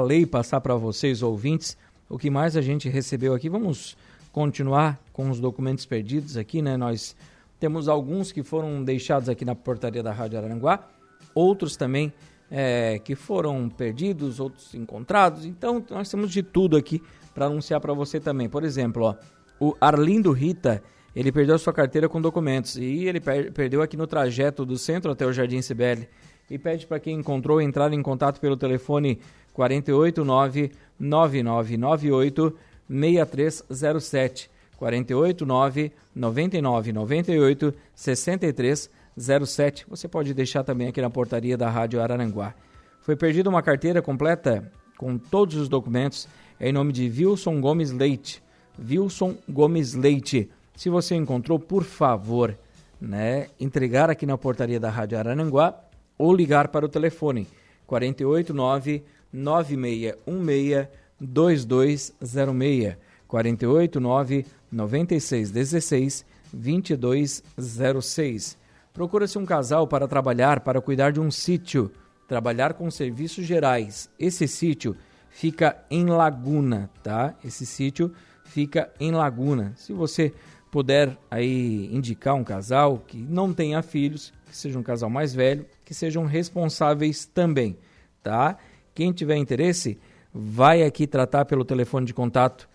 ler 0.00 0.20
e 0.20 0.26
passar 0.26 0.60
para 0.60 0.74
vocês, 0.74 1.22
ouvintes, 1.22 1.76
o 2.08 2.16
que 2.18 2.30
mais 2.30 2.56
a 2.56 2.62
gente 2.62 2.88
recebeu 2.88 3.34
aqui. 3.34 3.48
Vamos 3.48 3.96
continuar 4.32 4.98
com 5.12 5.28
os 5.30 5.40
documentos 5.40 5.84
perdidos 5.84 6.36
aqui, 6.36 6.62
né? 6.62 6.76
Nós 6.76 7.16
temos 7.58 7.88
alguns 7.88 8.32
que 8.32 8.42
foram 8.42 8.82
deixados 8.84 9.28
aqui 9.28 9.44
na 9.44 9.54
portaria 9.54 10.02
da 10.02 10.12
Rádio 10.12 10.38
Araranguá, 10.38 10.88
outros 11.34 11.76
também 11.76 12.12
é, 12.50 12.98
que 12.98 13.14
foram 13.14 13.68
perdidos, 13.68 14.40
outros 14.40 14.74
encontrados. 14.74 15.44
Então, 15.44 15.84
nós 15.90 16.08
temos 16.08 16.30
de 16.30 16.42
tudo 16.42 16.76
aqui 16.76 17.02
para 17.34 17.46
anunciar 17.46 17.80
para 17.80 17.92
você 17.92 18.20
também. 18.20 18.48
Por 18.48 18.64
exemplo, 18.64 19.04
ó, 19.04 19.14
o 19.58 19.76
Arlindo 19.80 20.32
Rita 20.32 20.82
ele 21.16 21.32
perdeu 21.32 21.58
sua 21.58 21.72
carteira 21.72 22.08
com 22.08 22.20
documentos 22.20 22.76
e 22.76 23.06
ele 23.06 23.20
per 23.20 23.50
perdeu 23.52 23.80
aqui 23.80 23.96
no 23.96 24.06
trajeto 24.06 24.66
do 24.66 24.76
centro 24.76 25.10
até 25.10 25.24
o 25.24 25.32
Jardim 25.32 25.62
Cibele 25.62 26.06
e 26.50 26.58
pede 26.58 26.86
para 26.86 27.00
quem 27.00 27.18
encontrou 27.18 27.60
entrar 27.60 27.92
em 27.92 28.02
contato 28.02 28.38
pelo 28.38 28.56
telefone 28.56 29.18
489 29.54 30.70
9998 31.00 32.56
6307 32.88 34.50
489 34.76 35.92
99 36.14 36.92
98 36.92 37.74
63 37.94 38.90
07. 39.18 39.86
Você 39.88 40.06
pode 40.06 40.34
deixar 40.34 40.62
também 40.62 40.88
aqui 40.88 41.00
na 41.00 41.08
portaria 41.08 41.56
da 41.56 41.70
Rádio 41.70 42.02
Araranguá. 42.02 42.54
Foi 43.00 43.16
perdida 43.16 43.48
uma 43.48 43.62
carteira 43.62 44.02
completa 44.02 44.70
com 44.98 45.16
todos 45.16 45.56
os 45.56 45.68
documentos 45.68 46.28
em 46.60 46.72
nome 46.72 46.92
de 46.92 47.08
Wilson 47.08 47.60
Gomes 47.60 47.90
Leite. 47.90 48.42
Wilson 48.78 49.36
Gomes 49.48 49.94
Leite. 49.94 50.50
Se 50.76 50.88
você 50.90 51.16
encontrou, 51.16 51.58
por 51.58 51.84
favor, 51.84 52.54
né, 53.00 53.48
entregar 53.58 54.10
aqui 54.10 54.26
na 54.26 54.36
portaria 54.36 54.78
da 54.78 54.90
Rádio 54.90 55.18
Araranguá 55.18 55.74
ou 56.18 56.34
ligar 56.34 56.68
para 56.68 56.84
o 56.84 56.88
telefone 56.88 57.48
489 57.86 59.02
9616 59.32 60.88
2206 61.18 62.96
489 63.26 64.44
9616 64.70 66.26
2206. 66.52 68.58
Procura-se 68.92 69.38
um 69.38 69.46
casal 69.46 69.86
para 69.86 70.06
trabalhar, 70.06 70.60
para 70.60 70.78
cuidar 70.80 71.10
de 71.10 71.20
um 71.20 71.30
sítio, 71.30 71.90
trabalhar 72.28 72.74
com 72.74 72.90
serviços 72.90 73.46
gerais. 73.46 74.10
Esse 74.18 74.46
sítio 74.46 74.94
fica 75.30 75.82
em 75.90 76.04
Laguna, 76.06 76.90
tá? 77.02 77.34
Esse 77.44 77.66
sítio 77.66 78.12
fica 78.44 78.90
em 78.98 79.12
Laguna. 79.12 79.74
Se 79.76 79.92
você 79.92 80.32
puder 80.70 81.16
aí 81.30 81.88
indicar 81.92 82.34
um 82.34 82.44
casal 82.44 82.98
que 82.98 83.16
não 83.16 83.52
tenha 83.52 83.82
filhos, 83.82 84.32
que 84.46 84.56
seja 84.56 84.78
um 84.78 84.82
casal 84.82 85.08
mais 85.08 85.34
velho, 85.34 85.66
que 85.84 85.94
sejam 85.94 86.24
responsáveis 86.24 87.26
também, 87.26 87.76
tá? 88.22 88.56
Quem 88.94 89.12
tiver 89.12 89.36
interesse, 89.36 89.98
vai 90.32 90.82
aqui 90.82 91.06
tratar 91.06 91.44
pelo 91.44 91.64
telefone 91.64 92.06
de 92.06 92.14
contato 92.14 92.68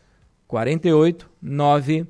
48 0.47 1.29
9 1.41 2.07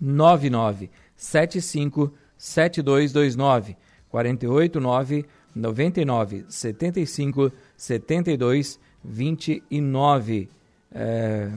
99 0.00 0.90
75 1.16 2.12
7229 2.36 3.76
48 4.08 4.80
9 4.80 5.26
99 5.54 6.44
75 6.48 7.52
72 7.76 8.78
29 9.02 10.48
é... 10.92 11.50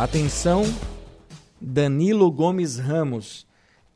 Atenção 0.00 0.62
Danilo 1.60 2.30
Gomes 2.30 2.78
Ramos 2.78 3.46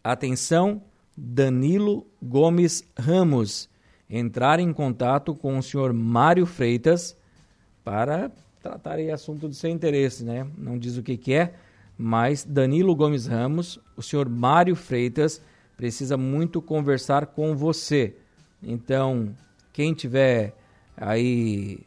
Atenção 0.05 0.83
Danilo 1.17 2.07
Gomes 2.23 2.87
Ramos 2.95 3.71
entrar 4.09 4.61
em 4.61 4.71
contato 4.71 5.35
com 5.35 5.57
o 5.57 5.63
senhor 5.63 5.95
Mário 5.95 6.45
Freitas 6.45 7.17
para 7.83 8.31
tratar 8.61 8.97
aí 8.97 9.11
assunto 9.11 9.49
do 9.49 9.55
seu 9.55 9.71
interesse, 9.71 10.25
né? 10.25 10.47
Não 10.59 10.77
diz 10.77 10.99
o 10.99 11.03
que, 11.03 11.17
que 11.17 11.33
é, 11.33 11.55
mas 11.97 12.45
Danilo 12.45 12.95
Gomes 12.95 13.25
Ramos, 13.25 13.81
o 13.97 14.03
senhor 14.03 14.29
Mário 14.29 14.77
Freitas 14.77 15.41
precisa 15.75 16.19
muito 16.19 16.61
conversar 16.61 17.29
com 17.29 17.57
você. 17.57 18.15
Então, 18.63 19.35
quem 19.73 19.95
tiver 19.95 20.55
aí 20.99 21.81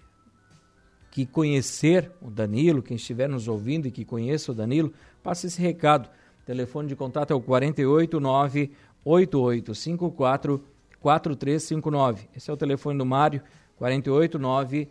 que 1.18 1.26
conhecer 1.26 2.12
o 2.22 2.30
Danilo, 2.30 2.84
quem 2.84 2.96
estiver 2.96 3.28
nos 3.28 3.48
ouvindo 3.48 3.88
e 3.88 3.92
que 3.92 4.06
conheça 4.06 4.52
o 4.52 4.56
Danilo, 4.56 4.94
passe 5.24 5.48
esse 5.48 5.60
recado. 5.60 6.08
O 6.44 6.46
telefone 6.46 6.88
de 6.88 6.96
contato 6.96 7.32
é 7.32 7.36
o 7.36 7.42
489 7.42 8.70
8854 9.04 10.64
4359. 11.02 12.30
Esse 12.36 12.52
é 12.52 12.54
o 12.54 12.58
telefone 12.58 13.00
do 13.00 13.06
Mário, 13.06 13.42
489 13.80 14.88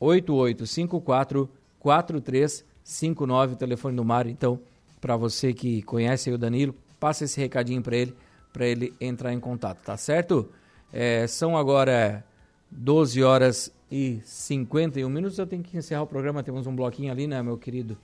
8854 0.00 1.50
4359, 1.78 3.52
o 3.52 3.56
telefone 3.56 3.94
do 3.94 4.04
Mário. 4.06 4.30
Então, 4.30 4.58
para 5.02 5.18
você 5.18 5.52
que 5.52 5.82
conhece 5.82 6.30
o 6.30 6.38
Danilo, 6.38 6.74
passa 6.98 7.24
esse 7.24 7.38
recadinho 7.38 7.82
para 7.82 7.96
ele, 7.98 8.16
para 8.54 8.66
ele 8.66 8.94
entrar 8.98 9.34
em 9.34 9.38
contato, 9.38 9.82
tá 9.84 9.98
certo? 9.98 10.48
É, 10.90 11.26
são 11.26 11.58
agora 11.58 12.24
12 12.70 13.22
horas 13.22 13.70
e 13.92 14.22
51 14.24 15.06
minutos. 15.10 15.38
Eu 15.38 15.46
tenho 15.46 15.62
que 15.62 15.76
encerrar 15.76 16.02
o 16.02 16.06
programa. 16.06 16.42
Temos 16.42 16.66
um 16.66 16.74
bloquinho 16.74 17.12
ali, 17.12 17.26
né, 17.26 17.42
meu 17.42 17.58
querido? 17.58 17.98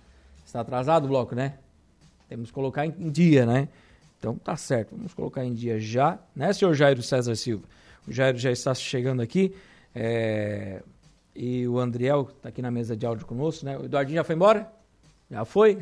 Está 0.44 0.60
atrasado 0.60 1.06
o 1.06 1.08
bloco, 1.08 1.34
né? 1.34 1.54
Temos 2.28 2.50
que 2.50 2.54
colocar 2.54 2.84
em 2.84 3.10
dia, 3.10 3.46
né? 3.46 3.68
Então 4.18 4.36
tá 4.36 4.54
certo, 4.54 4.94
vamos 4.94 5.14
colocar 5.14 5.44
em 5.44 5.54
dia 5.54 5.78
já, 5.78 6.18
né, 6.34 6.52
senhor 6.52 6.74
Jairo 6.74 7.00
César 7.02 7.36
Silva? 7.36 7.62
O 8.06 8.12
Jairo 8.12 8.36
já 8.36 8.50
está 8.50 8.74
chegando 8.74 9.22
aqui. 9.22 9.54
É... 9.94 10.82
E 11.34 11.66
o 11.68 11.78
Andriel 11.78 12.28
está 12.36 12.48
aqui 12.48 12.60
na 12.60 12.70
mesa 12.70 12.96
de 12.96 13.06
áudio 13.06 13.24
conosco, 13.24 13.64
né? 13.64 13.78
O 13.78 13.84
Eduardinho 13.84 14.16
já 14.16 14.24
foi 14.24 14.34
embora? 14.34 14.70
Já 15.30 15.44
foi? 15.44 15.78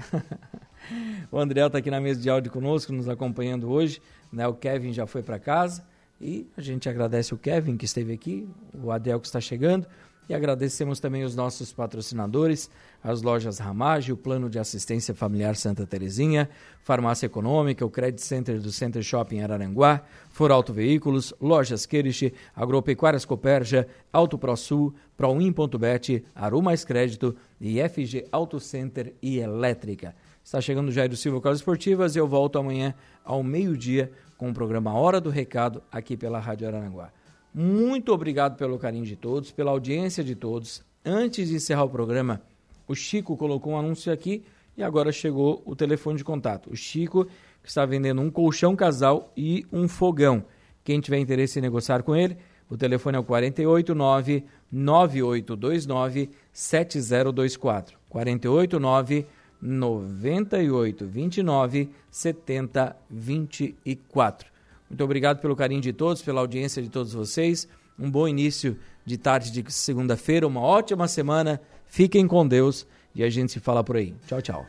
o 1.33 1.39
Andriel 1.39 1.67
está 1.67 1.79
aqui 1.79 1.91
na 1.91 2.01
mesa 2.01 2.21
de 2.21 2.31
áudio 2.31 2.53
conosco, 2.53 2.93
nos 2.93 3.09
acompanhando 3.09 3.69
hoje. 3.71 4.01
Né? 4.33 4.47
O 4.47 4.55
Kevin 4.55 4.93
já 4.93 5.07
foi 5.07 5.23
para 5.23 5.39
casa. 5.39 5.83
E 6.21 6.47
a 6.57 6.61
gente 6.61 6.89
agradece 6.89 7.35
o 7.35 7.39
Kevin 7.39 7.77
que 7.77 7.85
esteve 7.85 8.13
aqui, 8.13 8.49
o 8.73 8.91
Adel 8.91 9.21
que 9.21 9.27
está 9.27 9.41
chegando. 9.41 9.87
E 10.29 10.35
agradecemos 10.35 10.99
também 10.99 11.23
os 11.23 11.37
nossos 11.37 11.73
patrocinadores, 11.73 12.69
as 13.03 13.23
lojas 13.23 13.59
Ramage, 13.59 14.13
o 14.13 14.17
Plano 14.17 14.51
de 14.51 14.59
Assistência 14.59 15.15
Familiar 15.15 15.55
Santa 15.55 15.87
Terezinha, 15.87 16.51
Farmácia 16.83 17.27
Econômica, 17.27 17.87
o 17.87 17.91
Credit 17.91 18.21
Center 18.21 18.61
do 18.61 18.73
Center 18.73 19.05
Shopping 19.05 19.41
Araranguá, 19.41 20.03
For 20.31 20.51
Auto 20.51 20.73
Veículos, 20.73 21.33
Lojas 21.41 21.87
Queriche, 21.87 22.35
Agropecuárias 22.57 23.25
Coperja, 23.25 23.87
Auto 24.13 24.37
ProSul, 24.37 24.93
Proin.bet, 25.17 26.25
Aru 26.35 26.61
Mais 26.61 26.85
Crédito 26.85 27.37
e 27.61 27.81
FG 27.89 28.27
Auto 28.33 28.59
Center 28.59 29.15
e 29.23 29.39
Elétrica. 29.39 30.13
Está 30.43 30.61
chegando 30.61 30.89
o 30.89 30.93
Jairo 30.93 31.17
Silva 31.17 31.41
com 31.41 31.49
as 31.49 31.59
esportivas 31.59 32.17
e 32.17 32.19
eu 32.19 32.27
volto 32.27 32.59
amanhã 32.59 32.95
ao 33.25 33.45
meio-dia 33.45 34.11
com 34.37 34.51
o 34.51 34.55
programa 34.55 34.93
Hora 34.93 35.21
do 35.21 35.31
Recado 35.31 35.83
aqui 35.91 36.17
pela 36.17 36.39
Rádio 36.39 36.69
Araranguá. 36.69 37.11
Muito 37.55 38.13
obrigado 38.13 38.57
pelo 38.57 38.79
carinho 38.79 39.05
de 39.05 39.17
todos, 39.17 39.51
pela 39.51 39.71
audiência 39.71 40.23
de 40.23 40.35
todos. 40.35 40.83
Antes 41.05 41.49
de 41.49 41.55
encerrar 41.55 41.85
o 41.85 41.89
programa, 41.89 42.43
o 42.87 42.95
Chico 42.95 43.37
colocou 43.37 43.73
um 43.73 43.79
anúncio 43.79 44.13
aqui 44.13 44.45
e 44.77 44.83
agora 44.83 45.11
chegou 45.11 45.63
o 45.65 45.75
telefone 45.75 46.19
de 46.19 46.25
contato. 46.25 46.71
O 46.71 46.77
Chico 46.77 47.27
que 47.63 47.71
está 47.71 47.85
vendendo 47.85 48.21
um 48.21 48.31
colchão 48.31 48.77
casal 48.77 49.33
e 49.37 49.67
um 49.73 49.89
fogão. 49.89 50.45
Quem 50.85 51.01
tiver 51.01 51.19
interesse 51.19 51.59
em 51.59 51.63
negociar 51.63 52.05
com 52.05 52.15
ele, 52.15 52.37
o 52.71 52.77
telefone 52.77 53.17
é 53.17 53.21
o 53.21 53.25
489 53.25 54.45
9829 54.71 56.31
7024. 56.53 57.99
489 58.09 59.27
9829 59.61 61.91
7024. 62.11 64.49
Muito 64.89 65.03
obrigado 65.03 65.41
pelo 65.41 65.57
carinho 65.57 65.81
de 65.81 65.93
todos, 65.93 66.23
pela 66.23 66.41
audiência 66.41 66.81
de 66.83 66.89
todos 66.89 67.13
vocês. 67.13 67.69
Um 67.99 68.11
bom 68.11 68.29
início 68.29 68.77
de 69.05 69.17
tarde 69.17 69.51
de 69.51 69.65
segunda-feira, 69.73 70.47
uma 70.47 70.61
ótima 70.61 71.09
semana. 71.09 71.61
Fiquem 71.87 72.27
com 72.27 72.47
Deus 72.47 72.87
e 73.15 73.25
a 73.25 73.31
gente 73.31 73.53
se 73.53 73.61
fala 73.61 73.83
por 73.83 73.97
aí. 73.97 74.15
Tchau, 74.27 74.43
tchau. 74.43 74.67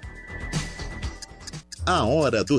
A 1.86 2.06
hora 2.06 2.44
do 2.44 2.56